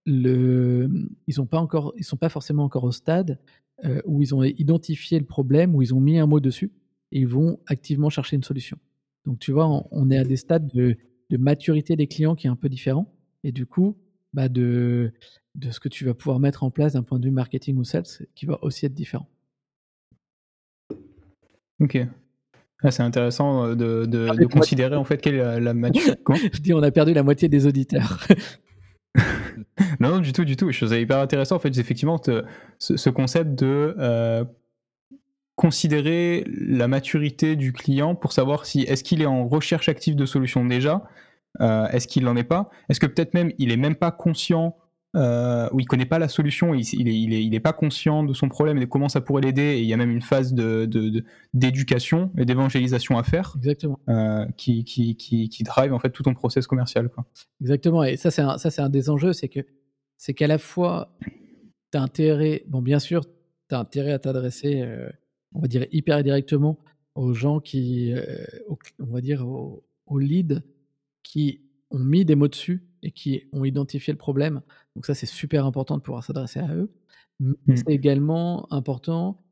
[0.06, 0.90] le,
[1.26, 3.38] ils ont pas encore, ils sont pas forcément encore au stade
[3.84, 6.72] euh, où ils ont identifié le problème, où ils ont mis un mot dessus
[7.12, 8.78] et ils vont activement chercher une solution.
[9.26, 10.96] Donc tu vois, on, on est à des stades de,
[11.30, 13.12] de maturité des clients qui est un peu différent
[13.42, 13.96] et du coup,
[14.32, 15.12] bah de,
[15.54, 17.84] de ce que tu vas pouvoir mettre en place d'un point de vue marketing ou
[17.84, 18.04] sales
[18.34, 19.28] qui va aussi être différent.
[21.80, 21.98] Ok.
[22.82, 25.58] Ah, c'est intéressant euh, de, de- Ah, de mais considérer en fait quelle est la,
[25.60, 26.12] la maturité.
[26.52, 28.26] Je dis, on a perdu la moitié des auditeurs.
[30.00, 30.70] Non, non, du tout, du tout.
[30.72, 32.44] Je trouve ça hyper intéressant, en fait, effectivement, te-
[32.80, 34.44] ce, ce concept de euh,
[35.56, 40.26] considérer la maturité du client pour savoir si est-ce qu'il est en recherche active de
[40.26, 41.04] solutions déjà,
[41.60, 44.76] euh, est-ce qu'il n'en est pas, est-ce que peut-être même il est même pas conscient
[45.16, 47.72] euh, ou il connaît pas la solution, il, il, est, il, est, il est pas
[47.72, 50.10] conscient de son problème et de comment ça pourrait l'aider, et il y a même
[50.10, 54.00] une phase de, de- de- d'éducation et d'évangélisation à faire Exactement.
[54.08, 57.08] euh, qui, qui, qui, qui drive en fait tout ton process commercial.
[57.10, 57.24] Quoi.
[57.60, 58.02] Exactement.
[58.02, 59.60] Et ça, c'est un, ça, c'est un des enjeux, c'est que
[60.18, 61.16] c'est qu'à la fois,
[61.92, 63.24] tu as intérêt, bon, bien sûr,
[63.68, 65.08] tu as intérêt à t'adresser, euh,
[65.54, 66.78] on va dire, hyper directement
[67.14, 70.62] aux gens qui, euh, aux on va dire, aux, aux leads
[71.22, 74.62] qui ont mis des mots dessus et qui ont identifié le problème.
[74.96, 76.90] Donc ça, c'est super important de pouvoir s'adresser à eux.
[77.40, 77.76] Mais Mm.
[77.76, 79.42] c'est également important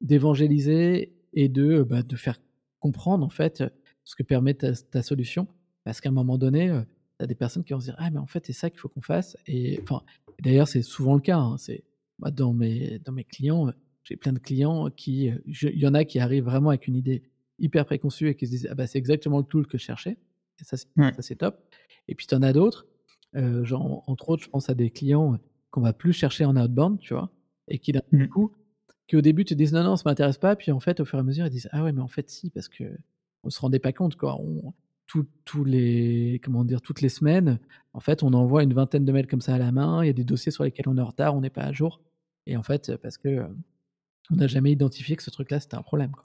[0.00, 2.40] d'évangéliser et de, bah, de faire
[2.80, 3.62] comprendre, en fait,
[4.04, 5.46] ce que permet ta, ta solution.
[5.84, 6.68] Parce qu'à un moment donné,
[7.18, 8.78] tu as des personnes qui vont se dire Ah, mais en fait, c'est ça qu'il
[8.78, 9.36] faut qu'on fasse.
[9.46, 10.02] Et enfin,
[10.42, 11.38] d'ailleurs, c'est souvent le cas.
[11.38, 11.84] hein, c'est,
[12.18, 13.72] moi, dans, mes, dans mes clients, euh,
[14.08, 15.30] j'ai plein de clients qui.
[15.30, 17.22] euh, Il y en a qui arrivent vraiment avec une idée
[17.58, 20.16] hyper préconçue et qui se disent Ah, bah, c'est exactement le tool que je cherchais.
[20.60, 21.12] Et ça, c'est, Ouais.
[21.14, 21.60] ça, c'est top.
[22.08, 22.86] Et puis, tu en as d'autres.
[23.36, 25.36] euh, genre, entre autres, je pense à des clients euh,
[25.70, 27.30] qu'on va plus chercher en outbound, tu vois,
[27.68, 28.26] et qui d'un Mm.
[28.28, 28.52] coup,
[29.06, 31.18] qui au début te disent non, non, ça m'intéresse pas, puis en fait, au fur
[31.18, 32.84] et à mesure, ils disent ah ouais, mais en fait, si, parce que
[33.44, 34.40] on se rendait pas compte, quoi.
[34.40, 34.72] On,
[35.06, 37.58] tout- tous les, comment dire, toutes les semaines,
[37.94, 40.02] en fait, on envoie une vingtaine de mails comme ça à la main.
[40.04, 41.72] Il y a des dossiers sur lesquels on est en retard, on n'est pas à
[41.72, 42.00] jour.
[42.46, 43.46] Et en fait, parce que euh,
[44.30, 46.12] on n'a jamais identifié que ce truc-là, c'était un problème.
[46.12, 46.24] Quoi.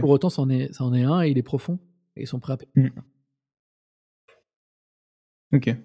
[0.00, 1.78] Pour autant, ça en, est, ça en est un et il est profond.
[2.16, 2.70] Et ils sont prêts à payer.
[2.76, 2.90] Mm.
[5.54, 5.76] Ok.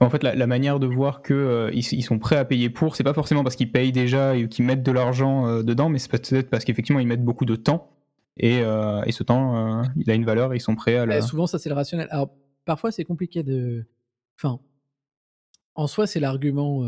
[0.00, 2.70] En fait, la, la manière de voir que euh, ils, ils sont prêts à payer
[2.70, 5.88] pour, c'est pas forcément parce qu'ils payent déjà et qu'ils mettent de l'argent euh, dedans,
[5.88, 7.98] mais c'est peut-être parce qu'effectivement ils mettent beaucoup de temps
[8.38, 11.06] et, euh, et ce temps, euh, il a une valeur et ils sont prêts à
[11.06, 11.20] la.
[11.22, 12.06] souvent, ça, c'est le rationnel.
[12.10, 12.30] Alors,
[12.64, 13.84] parfois, c'est compliqué de.
[14.36, 14.60] Enfin,
[15.74, 16.84] en soi, c'est l'argument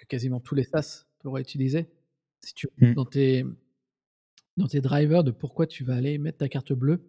[0.00, 1.88] que quasiment tous les SaaS pourraient utiliser.
[2.40, 2.94] Si tu Mm.
[2.94, 3.44] dans tes,
[4.56, 7.02] dans tes drivers de pourquoi tu vas aller mettre ta carte bleue,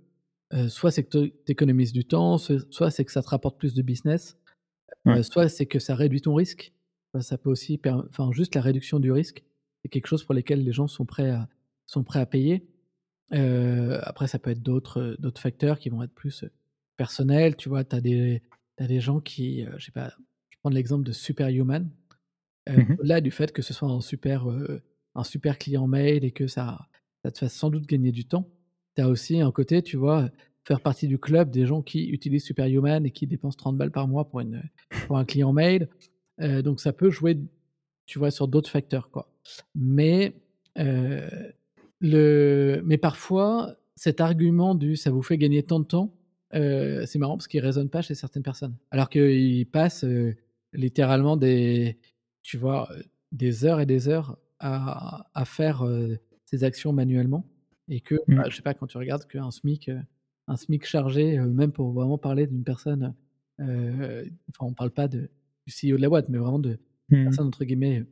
[0.53, 3.73] euh, soit c'est que tu économises du temps, soit c'est que ça te rapporte plus
[3.73, 4.37] de business,
[5.07, 6.73] euh, soit c'est que ça réduit ton risque.
[7.13, 9.43] Enfin, ça peut aussi, enfin, juste la réduction du risque,
[9.81, 11.47] c'est quelque chose pour lequel les gens sont prêts à,
[11.85, 12.67] sont prêts à payer.
[13.33, 16.43] Euh, après, ça peut être d'autres d'autres facteurs qui vont être plus
[16.97, 17.55] personnels.
[17.55, 18.41] Tu vois, tu as des,
[18.79, 20.13] des gens qui, je sais pas,
[20.49, 21.89] je prends l'exemple de Superhuman.
[22.69, 22.97] Euh, Mhm.
[22.99, 24.45] Au-delà du fait que ce soit un super,
[25.15, 26.87] un super client mail et que ça,
[27.23, 28.47] ça te fasse sans doute gagner du temps,
[28.95, 30.29] tu as aussi un côté, tu vois,
[30.63, 34.07] faire partie du club des gens qui utilisent Superhuman et qui dépensent 30 balles par
[34.07, 34.61] mois pour, une,
[35.07, 35.89] pour un client mail.
[36.39, 37.37] Donc ça peut jouer,
[38.05, 39.31] tu vois, sur d'autres facteurs, quoi.
[39.75, 40.33] Mais,
[41.99, 46.13] le, mais parfois, cet argument du ça vous fait gagner tant de temps,
[46.53, 48.75] c'est marrant parce qu'il résonne pas chez certaines personnes.
[48.91, 50.05] Alors qu'ils passent
[50.73, 51.97] littéralement des,
[52.43, 52.89] tu vois,
[53.31, 57.45] des heures et des heures à, à faire euh, ces actions manuellement.
[57.89, 58.35] Et que, Mm.
[58.35, 59.91] bah, je sais pas, quand tu regardes qu'un SMIC,
[60.47, 63.13] un SMIC chargé, euh, même pour vraiment parler d'une personne,
[63.59, 65.29] euh, enfin, on parle pas de,
[65.67, 66.79] du CEO de la boîte, mais vraiment de
[67.09, 67.23] Mhm.
[67.25, 68.05] personne, entre guillemets,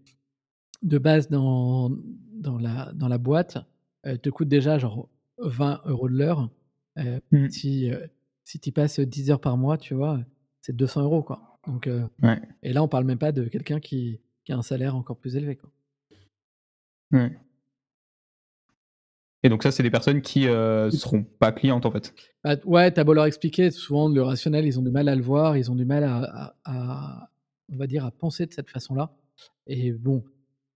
[0.84, 1.90] de base dans,
[2.34, 3.58] dans, la, dans la boîte,
[4.04, 5.10] te coûte déjà genre
[5.40, 6.50] 20 euros de l'heure.
[7.32, 7.50] Mhm.
[7.50, 7.92] si
[8.44, 10.20] si tu passes 10 heures par mois, tu vois,
[10.62, 11.24] c'est 200 euros.
[11.24, 11.49] Quoi.
[11.70, 12.42] Donc, euh, Ouais.
[12.64, 15.36] Et là, on parle même pas de quelqu'un qui, qui a un salaire encore plus
[15.36, 15.56] élevé.
[15.56, 15.70] Quoi.
[17.12, 17.38] Ouais.
[19.44, 22.14] Et donc ça, c'est des personnes qui euh, seront pas clientes en fait.
[22.44, 25.22] Bah, ouais, t'as beau leur expliquer, souvent le rationnel, ils ont du mal à le
[25.22, 27.30] voir, ils ont du mal à, à- à-
[27.72, 29.12] on va dire, à penser de cette façon-là.
[29.68, 30.26] Et bon,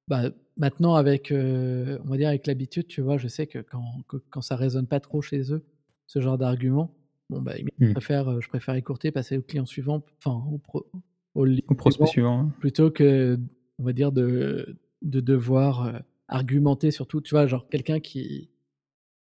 [0.07, 3.83] bah, maintenant avec, euh, on va dire avec l'habitude, tu vois, je sais que quand,
[4.07, 5.65] que- quand ça résonne pas trop chez eux,
[6.07, 6.93] ce genre d'argument,
[7.30, 7.91] bon bah, je Mm.
[7.93, 10.89] préfère, euh, je préfère écourter, passer au client suivant, enfin au, pro-
[11.36, 12.51] au lead Au prospect suivant, hein.
[12.59, 13.39] plutôt que,
[13.80, 18.49] on va dire, de, de devoir euh, argumenter surtout, tu vois, genre quelqu'un qui,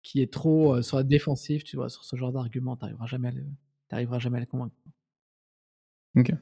[0.03, 3.28] qui est trop euh, sur la défensive, tu vois, sur ce genre d'argument, t'arriveras jamais
[3.28, 3.44] à le,
[3.88, 4.76] t'arriveras jamais à le convaincre.
[6.16, 6.32] Ok.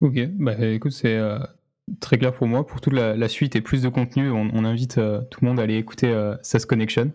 [0.00, 1.38] Ok, bah écoute, c'est euh,
[2.00, 2.66] très clair pour moi.
[2.66, 5.62] Pour toute la, suite et plus de contenu, on, invite euh, tout le monde à
[5.62, 6.12] aller écouter
[6.42, 7.12] SAS Connection.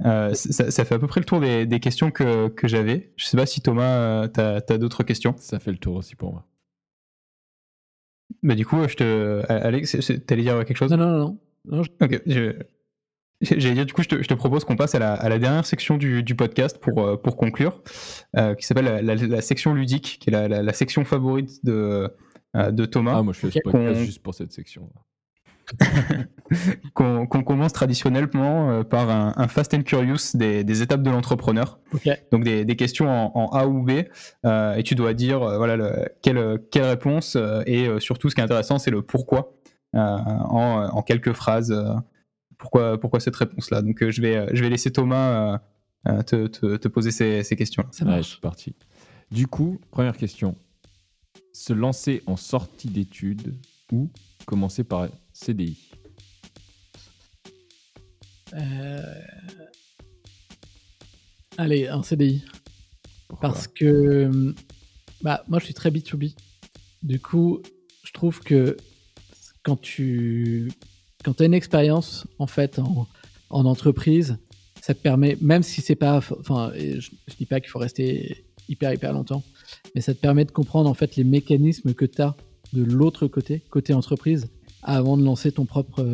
[0.00, 3.12] Ça, fait à peu près le tour des, questions que, j'avais.
[3.16, 5.34] Je sais pas si Thomas, tu as, d'autres questions.
[5.38, 6.46] Ça fait le tour aussi pour moi.
[8.42, 9.42] Bah du coup, je te...
[9.48, 10.90] Alex, t'allais dire quelque chose?
[10.90, 11.38] Non, non, non.
[11.64, 12.54] non Ok, je...
[13.40, 16.78] J'allais dire, du coup, je te, propose qu'on passe à la, dernière section du, podcast
[16.78, 17.82] pour, euh, pour conclure,
[18.36, 22.12] euh, qui s'appelle la, section ludique, qui est la, section favorite de,
[22.56, 23.14] euh, de Thomas.
[23.16, 24.90] Ah, moi, je fais ce podcast juste pour cette section.
[26.94, 31.78] qu'on commence traditionnellement par un, Fast and Curious des, étapes de l'entrepreneur.
[32.32, 33.90] Donc des, questions en, A ou B,
[34.44, 38.90] et tu dois dire voilà quelle, quelle réponse, et surtout ce qui est intéressant, c'est
[38.90, 39.52] le pourquoi
[39.92, 41.74] en, en, quelques phrases
[42.58, 43.82] pourquoi, pourquoi cette réponse-là.
[43.82, 45.60] Donc euh, je, vais, euh, je vais laisser Thomas
[46.06, 47.84] euh, te, te, poser ces, ces questions.
[47.92, 48.40] Ça marche.
[48.40, 48.74] parti.
[49.30, 50.54] Du coup, première question.
[51.52, 53.54] Se lancer en sortie d'études
[53.92, 54.10] ou
[54.44, 55.08] commencer par
[55.40, 55.78] CDI
[61.56, 62.42] Allez, un CDI.
[63.40, 64.54] Parce que
[65.22, 66.34] bah, moi, je suis très B2B.
[67.02, 67.60] Du coup,
[68.04, 68.76] je trouve que
[69.62, 70.70] quand tu
[71.24, 73.06] quand as une expérience en fait en,
[73.50, 74.38] entreprise,
[74.80, 78.44] ça te permet, même si c'est pas, enfin, je, ne dis pas qu'il faut rester
[78.68, 79.42] hyper hyper longtemps,
[79.94, 82.36] mais ça te permet de comprendre en fait les mécanismes que tu as
[82.72, 84.48] de l'autre côté, côté entreprise,
[84.82, 86.04] avant de lancer ton propre,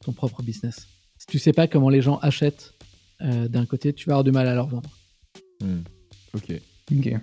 [0.00, 0.88] ton propre business.
[1.18, 2.74] Si tu sais pas comment les gens achètent
[3.22, 4.90] euh, d'un côté, tu vas avoir du mal à leur vendre.
[5.60, 5.80] Hmm.
[6.34, 6.52] Ok.
[6.92, 7.14] Ok.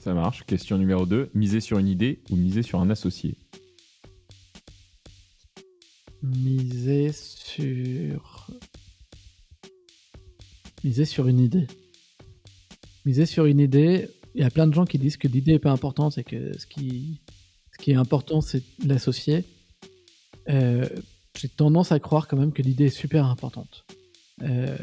[0.00, 0.44] Ça marche.
[0.44, 1.30] Question numéro 2.
[1.34, 3.36] Miser sur une idée ou miser sur un associé?
[6.22, 8.48] Miser sur.
[10.82, 11.66] Miser sur une idée.
[13.06, 14.08] Miser sur une idée.
[14.34, 16.58] Il y a plein de gens qui disent que l'idée n'est pas importante et que
[16.58, 17.20] ce qui,
[17.72, 19.44] ce qui est important, c'est l'associer.
[20.48, 20.88] Euh,
[21.38, 23.84] j'ai tendance à croire quand même que l'idée est super importante.
[24.42, 24.76] Euh,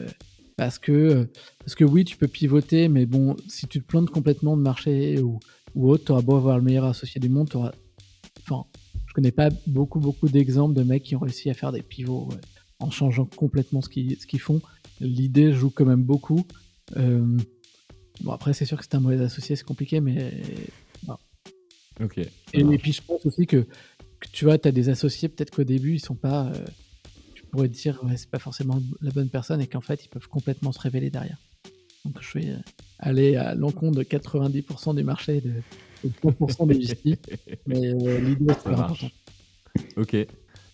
[0.57, 4.57] parce, que, parce que oui, tu peux pivoter, mais bon, si tu te plantes complètement
[4.57, 5.39] de marché ou,
[5.76, 7.72] ou autre, tu auras beau avoir le meilleur associé du monde, tu auras.
[8.43, 8.66] Enfin,
[9.07, 12.30] je connais pas beaucoup, beaucoup d'exemples de mecs qui ont réussi à faire des pivots
[12.80, 14.62] en changeant complètement ce qu'ils qu'ils font.
[14.99, 16.45] L'idée joue quand même beaucoup.
[16.97, 17.38] Euh,
[18.22, 20.41] bon, après, c'est sûr que c'est un mauvais associé, c'est compliqué, mais.
[22.01, 22.20] Ok.
[22.53, 23.68] Et, puis, je pense aussi que,
[24.32, 26.47] tu vois, tu as des associés, peut-être qu'au début, ils sont pas.
[26.47, 26.65] Euh,
[27.34, 30.09] tu pourrais te dire, ouais, c'est pas forcément la bonne personne et qu'en fait, ils
[30.09, 31.38] peuvent complètement se révéler derrière.
[32.05, 32.57] Donc, je vais euh,
[32.99, 35.53] aller à l'encontre de 90% du marché de,
[36.24, 37.19] 30% des VC,
[37.67, 39.09] mais euh, l'idée c'est important.
[39.97, 40.15] Ok.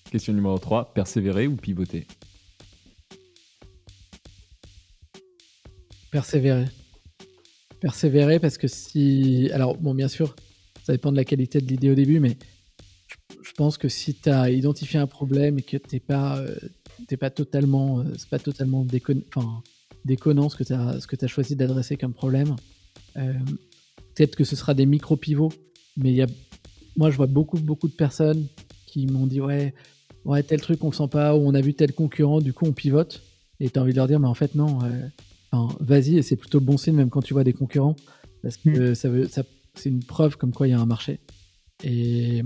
[0.09, 2.07] Question numéro 3, persévérer ou pivoter?
[6.11, 6.65] Persévérer.
[7.81, 9.49] Persévérer parce que si...
[9.51, 10.33] Alors bon, bien sûr,
[10.83, 12.37] ça dépend de la qualité de l'idée au début, mais
[13.57, 16.55] pense que si tu as identifié un problème et que tu n'es pas, euh,
[17.19, 18.85] pas totalement, euh, c'est pas totalement
[19.35, 19.61] enfin,
[20.05, 22.55] déconnant ce que tu as, ce que as choisi d'adresser comme problème,
[24.17, 25.51] Peut-être que ce sera des micro-pivots,
[25.95, 26.27] mais y a...
[26.95, 28.47] moi, je vois beaucoup, beaucoup de personnes
[28.87, 29.75] qui m'ont dit Ouais,
[30.25, 32.65] ouais, tel truc, on ne sent pas, ou on a vu tel concurrent, du coup,
[32.65, 33.21] on pivote.
[33.59, 36.35] Et tu as envie de leur dire Mais en fait, non, euh, vas-y, et c'est
[36.35, 37.95] plutôt bon signe, même quand tu vois des concurrents,
[38.41, 38.95] parce que hmm.
[38.95, 39.43] ça veut, ça,
[39.75, 41.19] c'est une preuve comme quoi il y a un marché.
[41.83, 42.41] Et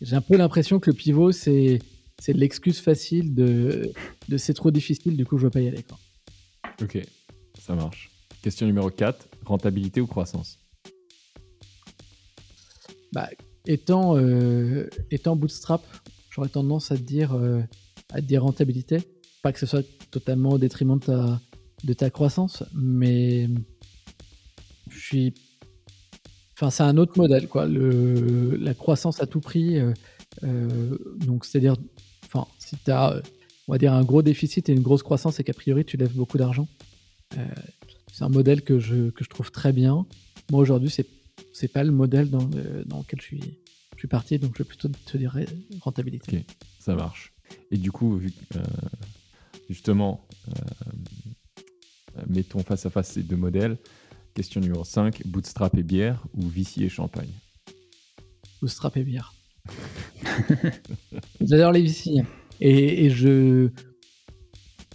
[0.00, 1.78] j'ai un peu l'impression que le pivot, c'est,
[2.18, 3.92] c'est l'excuse facile de,
[4.28, 5.82] de c'est trop difficile, du coup, je ne veux pas y aller.
[5.82, 5.98] Quoi.
[6.82, 6.98] Ok,
[7.58, 8.10] ça marche.
[8.42, 10.58] Question numéro 4 rentabilité ou croissance?
[13.12, 13.28] Bah,
[13.66, 15.82] étant, euh, étant bootstrap,
[16.30, 17.62] j'aurais tendance à te dire, euh,
[18.10, 18.98] à dire rentabilité.
[19.42, 21.40] Pas que ce soit totalement au détriment de ta,
[21.84, 23.48] de ta croissance, mais
[24.88, 25.34] je suis.
[26.60, 27.66] Enfin, c'est un autre modèle, quoi.
[27.66, 29.78] Le, la croissance à tout prix.
[29.78, 31.74] Euh, donc, c'est-à-dire,
[32.26, 33.22] enfin, si tu as,
[33.66, 36.12] on va dire, un gros déficit et une grosse croissance et qu'a priori tu lèves
[36.12, 36.68] beaucoup d'argent,
[38.12, 40.04] c'est un modèle que je, que je trouve très bien.
[40.50, 41.06] Moi, aujourd'hui, c'est
[41.52, 43.40] c'est pas le modèle dans, lequel je suis,
[43.94, 45.36] je suis parti, donc je vais plutôt te dire
[45.80, 46.38] rentabilité.
[46.38, 46.44] Ok,
[46.78, 47.32] ça marche.
[47.70, 48.58] Et du coup, euh,
[49.68, 53.78] justement, euh, mettons face à face ces deux modèles.
[54.34, 57.32] Question numéro 5, bootstrap et bière ou VC et champagne?
[58.60, 59.34] Bootstrap et bière.
[61.40, 62.22] J'adore les VC.
[62.60, 63.70] Et, je,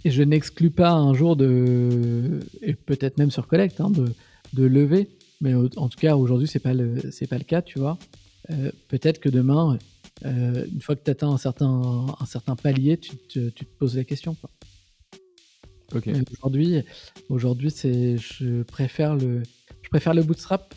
[0.04, 4.14] je n'exclus pas un jour de, et peut-être même sur Collect, hein, de,
[4.52, 5.08] de lever
[5.40, 7.98] mais en tout cas, aujourd'hui, c'est pas le, c'est pas le cas, tu vois.
[8.50, 9.78] Euh, peut-être que demain,
[10.24, 13.78] euh, une fois que tu atteins un certain, un certain palier, tu te, tu te
[13.78, 14.36] poses la question.
[15.94, 16.82] Aujourd'hui,
[17.28, 19.42] aujourd'hui, c'est, je préfère le,
[19.82, 20.74] je préfère le bootstrap.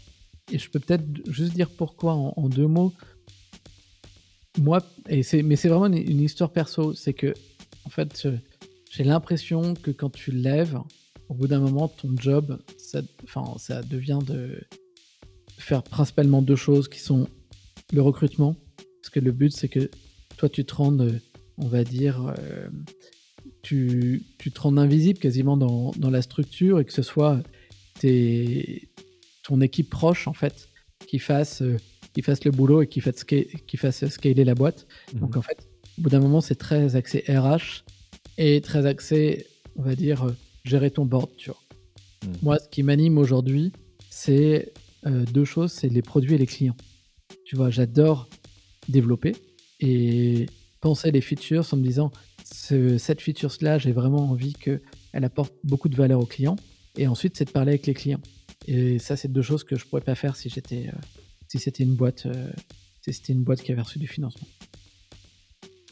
[0.51, 2.93] Et je peux peut-être juste dire pourquoi en, deux mots.
[4.57, 7.33] Moi, mais c'est vraiment une, histoire perso, c'est que,
[7.85, 8.27] en fait,
[8.91, 10.79] j'ai l'impression que quand tu lèves,
[11.27, 14.59] au bout d'un moment, ton job, ça, enfin, ça devient de
[15.57, 17.27] faire principalement deux choses qui sont
[17.93, 18.55] le recrutement,
[19.01, 19.89] parce que le but, c'est que
[20.37, 21.21] toi, tu te rendes,
[21.57, 22.69] on va dire, euh,
[23.61, 27.41] tu, tu, te rends invisible quasiment dans, dans, la structure et que ce soit
[27.99, 28.89] tes,
[29.43, 30.69] ton équipe proche, en fait,
[31.07, 31.77] qui fasse, euh,
[32.13, 34.87] qui fasse le boulot et qui fasse, qui fasse scaler la boîte.
[35.13, 35.19] Mhm.
[35.19, 37.83] Donc, en fait, au bout d'un moment, c'est très axé RH
[38.37, 39.45] et très axé,
[39.75, 40.31] on va dire, euh,
[40.63, 41.59] gérer ton board, tu vois.
[42.25, 42.33] Mhm.
[42.41, 43.71] Moi, ce qui m'anime aujourd'hui,
[44.09, 44.73] c'est
[45.05, 46.75] deux choses, c'est les produits et les clients.
[47.45, 48.27] Tu vois, j'adore
[48.89, 49.33] développer
[49.79, 50.47] et
[50.81, 52.11] penser les features en me disant
[52.53, 54.81] ce, cette feature-là, j'ai vraiment envie qu'elle
[55.13, 56.55] apporte beaucoup de valeur aux clients.
[56.97, 58.21] Et ensuite, c'est de parler avec les clients.
[58.67, 60.97] Et ça, c'est deux choses que je pourrais pas faire si j'étais, euh,
[61.47, 62.51] si c'était une boîte, euh,
[63.01, 64.47] si c'était une boîte qui avait reçu du financement.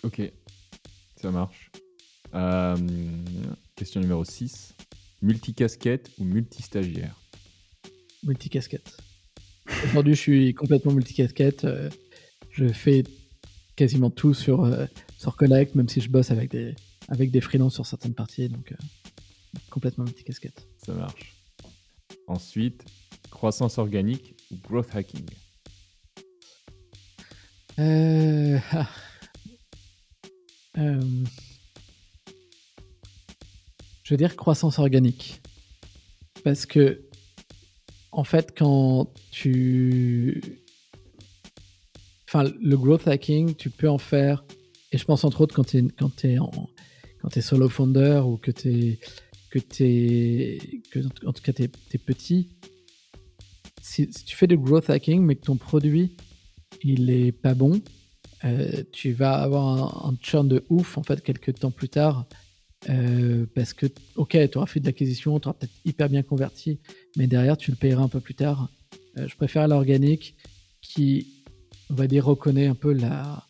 [0.03, 0.21] Ok,
[1.15, 1.71] ça marche.
[2.33, 2.75] Euh,
[3.75, 4.75] question numéro 6.
[5.21, 7.15] Multicasquette ou multistagiaire?
[8.23, 8.97] Multicasquette.
[9.85, 11.65] Aujourd'hui, je suis complètement multicasquette.
[12.51, 13.03] je fais
[13.75, 14.65] quasiment tout sur,
[15.17, 16.75] sur Collect, même si je bosse avec des,
[17.07, 18.49] avec des freelances sur certaines parties.
[18.49, 18.75] Donc, euh,
[19.69, 20.67] complètement multi-casquette.
[20.85, 21.33] Ça marche.
[22.27, 22.83] Ensuite,
[23.31, 25.25] croissance organique ou growth hacking?
[27.79, 28.89] Euh, ah.
[34.03, 35.41] Je veux dire croissance organique.
[36.43, 37.01] Parce que,
[38.11, 40.61] en fait, quand tu
[42.29, 44.43] Enfin, le growth hacking, tu peux en faire.
[44.91, 46.37] Et je pense entre autres quand tu es, quand es,
[47.35, 48.99] es solo founder ou que tu es.
[49.49, 50.59] Que es,
[50.91, 52.49] que, en tout cas, tu es, petit.
[53.81, 56.17] Si, tu fais du growth hacking, mais que ton produit,
[56.83, 57.81] il est pas bon,
[58.43, 62.25] euh, tu vas avoir un, churn de ouf, en fait, quelques temps plus tard.
[62.89, 66.79] Euh, parce que, ok, tu auras fait de l'acquisition, tu auras peut-être hyper bien converti,
[67.15, 68.69] mais derrière, tu le payeras un peu plus tard.
[69.17, 70.35] Euh, je préfère l'organique
[70.81, 71.37] qui
[71.89, 73.47] on va dire, reconnaît un peu la,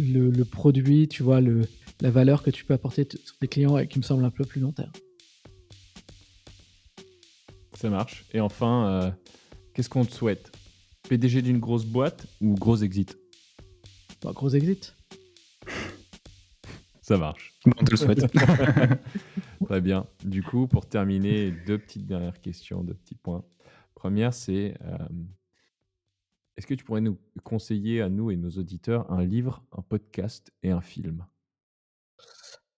[0.00, 1.62] le, produit, tu vois, le,
[2.00, 4.44] la valeur que tu peux apporter sur tes clients et qui me semble un peu
[4.44, 4.92] plus long terme.
[7.74, 8.24] Ça marche.
[8.32, 9.10] Et enfin, euh,
[9.74, 10.52] qu'est-ce qu'on te souhaite?
[11.08, 13.16] PDG d'une grosse boîte ou gros exit?
[14.22, 14.94] Bah, Gros exit.
[17.02, 17.54] Ça marche.
[17.66, 18.26] On te le souhaite.
[19.64, 20.06] Très bien.
[20.24, 23.44] Du coup, pour terminer, deux petites dernières questions, deux petits points.
[23.94, 24.98] Première, c'est euh,
[26.60, 30.52] est-ce que tu pourrais nous conseiller à nous et nos auditeurs un livre, un podcast
[30.62, 31.24] et un film?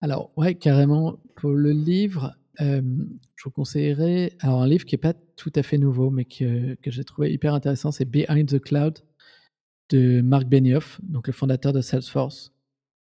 [0.01, 1.19] Alors, ouais, carrément.
[1.35, 5.79] Pour le livre, je vous conseillerais alors un livre qui n'est pas tout à fait
[5.79, 9.01] nouveau, mais que, que j'ai trouvé hyper intéressant, c'est Behind the Cloud
[9.89, 12.53] de Mark Benioff, donc le fondateur de Salesforce,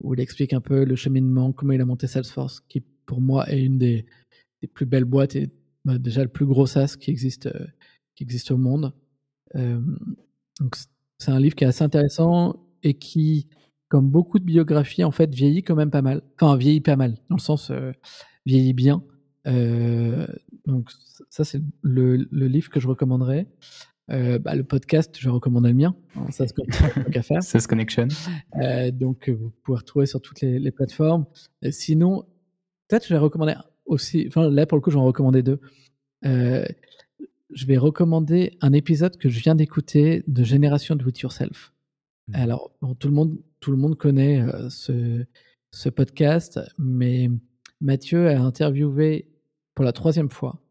[0.04, 3.50] où il explique un peu le cheminement, comment il a monté Salesforce, qui pour moi
[3.50, 4.06] est une des,
[4.62, 5.50] des plus belles boîtes et
[5.86, 7.66] bah, déjà le plus gros SaaS qui existe, euh,
[8.14, 8.92] qui existe au monde.
[10.60, 10.76] Donc
[11.18, 13.48] c'est un livre qui est assez intéressant et qui,
[13.90, 16.22] comme beaucoup de biographies, en fait, vieillit quand même pas mal.
[16.40, 17.92] Enfin, vieillit pas mal, dans le sens euh,
[18.46, 19.04] vieillit bien.
[19.48, 20.28] Euh,
[20.66, 20.90] donc
[21.30, 23.48] ça, c'est le, livre que je recommanderais.
[24.12, 25.96] Euh, bah, le podcast, je recommande le mien.
[26.16, 27.42] Hein, ça, c'est faire.
[27.44, 28.08] C'est Connection.
[28.94, 31.26] donc, vous pouvez retrouver sur toutes les, plateformes.
[31.72, 32.26] sinon,
[32.88, 33.56] peut-être je vais recommander
[33.86, 34.26] aussi.
[34.28, 35.60] Enfin, là, pour le coup, je vais en recommander deux
[37.52, 41.74] je vais recommander un épisode que je viens d'écouter de Génération Do It Yourself.
[42.28, 42.36] Mmh.
[42.36, 45.26] Alors, tout, le monde, tout le monde connaît euh, ce,
[45.72, 47.30] ce, podcast, mais
[47.82, 49.30] Mathieu a interviewé
[49.76, 50.62] pour la troisième fois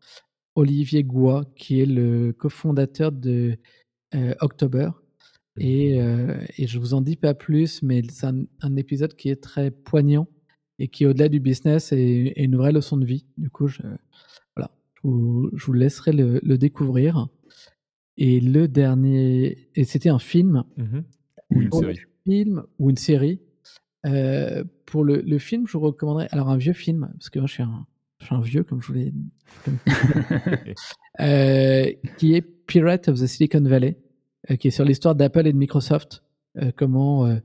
[0.57, 3.57] Olivier Goua, qui est le cofondateur de
[4.15, 4.91] euh, October.
[5.57, 5.63] Mmh.
[5.63, 9.41] Et, euh, et, je vous en dis pas plus, mais c'est un, épisode qui est
[9.41, 10.27] très poignant
[10.81, 13.27] et qui, au-delà du business, est, est, une vraie leçon de vie.
[13.39, 13.83] Du coup, je,
[15.05, 17.29] je vous laisserai le, découvrir.
[18.17, 20.65] Et le dernier, et c'était un film.
[20.77, 21.01] Mmh
[21.51, 22.01] ou une série.
[22.25, 23.41] Film ou une série.
[24.07, 27.47] Euh, pour le, le, film, je vous recommanderais alors un vieux film, parce que moi
[27.47, 27.87] je suis un,
[28.21, 29.13] je suis un vieux, comme je vous l'ai
[31.21, 33.99] euh, qui est Pirate of the Silicon Valley,
[34.51, 36.23] euh, qui est sur l'histoire d'Apple et de Microsoft.
[36.77, 37.39] comment.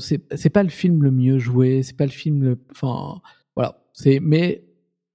[0.00, 2.58] c'est pas le film le mieux joué, c'est pas le film le.
[2.72, 3.20] Enfin,
[3.54, 3.80] voilà.
[4.20, 4.65] Mais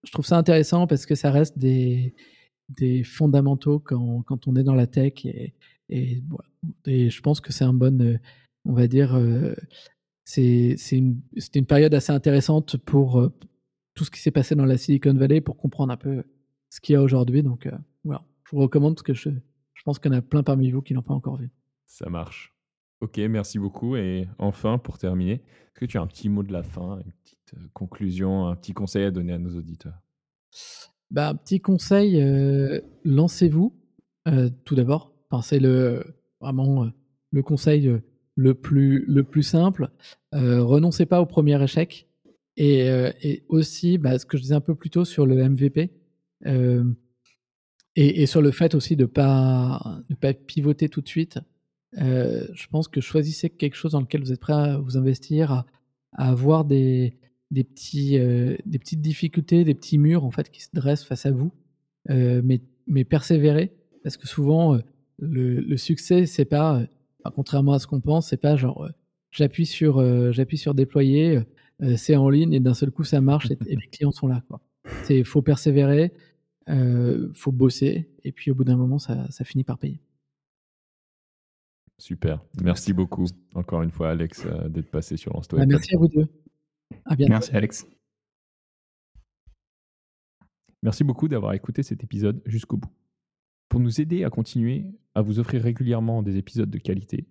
[0.04, 2.14] je trouve ça intéressant parce que ça reste des,
[3.04, 5.54] fondamentaux quand, quand, on est dans la tech et,
[6.88, 8.18] je pense que c'est un bon, euh,
[8.66, 9.54] on va dire, euh,
[10.24, 11.22] c'est une,
[11.54, 13.30] une, période assez intéressante pour euh,
[13.94, 16.24] tout ce qui s'est passé dans la Silicon Valley pour comprendre un peu
[16.70, 17.44] ce qu'il y a aujourd'hui.
[17.44, 17.68] Donc
[18.06, 19.30] voilà, je vous recommande parce que je,
[19.74, 21.50] je pense qu'il y en a plein parmi vous qui l'ont pas encore vu.
[21.86, 22.51] Ça marche.
[23.02, 23.96] Ok, merci beaucoup.
[23.96, 27.12] Et enfin, pour terminer, est-ce que tu as un petit mot de la fin, une
[27.24, 30.00] petite euh, conclusion, un petit conseil à donner à nos auditeurs?
[31.10, 33.76] Bah, un petit conseil, euh, lancez-vous
[34.28, 35.16] euh, tout d'abord.
[35.32, 36.92] Enfin, c'est le vraiment
[37.32, 38.00] le conseil
[38.36, 39.90] le plus le plus simple.
[40.32, 42.08] Renoncez pas au premier échec
[42.58, 42.88] et,
[43.22, 45.92] et aussi bah, ce que je disais un peu plus tôt sur le MVP
[46.44, 46.82] et,
[47.96, 51.40] et sur le fait aussi de pas de pas pivoter tout de suite.
[52.00, 55.52] Euh, je pense que choisissez quelque chose dans lequel vous êtes prêt à vous investir,
[55.52, 55.66] à,
[56.14, 57.18] à avoir des
[57.52, 61.26] des petits euh, des petites difficultés, des petits murs en fait qui se dressent face
[61.26, 61.52] à vous,
[62.10, 63.74] euh, mais mais persévérez
[64.04, 64.84] parce que souvent, heu,
[65.20, 66.82] le le succès, c'est pas,
[67.24, 68.90] enfin, contrairement à ce qu'on pense, c'est pas genre,
[69.32, 70.02] j'appuie sur,
[70.34, 71.40] j'appuie sur déployer,
[71.98, 74.44] c'est en ligne et d'un seul coup ça marche et et les clients sont là,
[74.48, 74.62] quoi.
[75.04, 76.14] C'est faut persévérer,
[77.36, 80.00] faut bosser et puis au bout d'un moment ça ça finit par payer.
[82.02, 82.44] Super.
[82.64, 86.08] Merci beaucoup, encore une fois, Alex, euh, d'être passé sur Lance-toi Bah, merci à vous
[86.08, 86.28] 2.
[87.06, 87.30] À bientôt.
[87.30, 87.86] Merci Alex.
[90.82, 92.90] Merci beaucoup d'avoir écouté cet épisode jusqu'au bout.
[93.70, 97.28] Pour nous aider à continuer à vous offrir régulièrement des épisodes de qualité,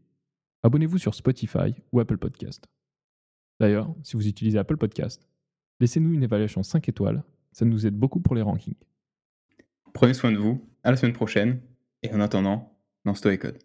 [0.63, 2.69] abonnez-vous sur Spotify ou Apple Podcast.
[3.59, 5.29] D'ailleurs, si vous utilisez Apple Podcast,
[5.81, 8.77] laissez-nous une évaluation 5 étoiles, ça nous aide beaucoup pour les rankings.
[9.95, 10.65] Prenez soin de vous.
[10.85, 11.61] À la semaine prochaine.
[12.05, 13.59] Et en attendant, lance-toi et code.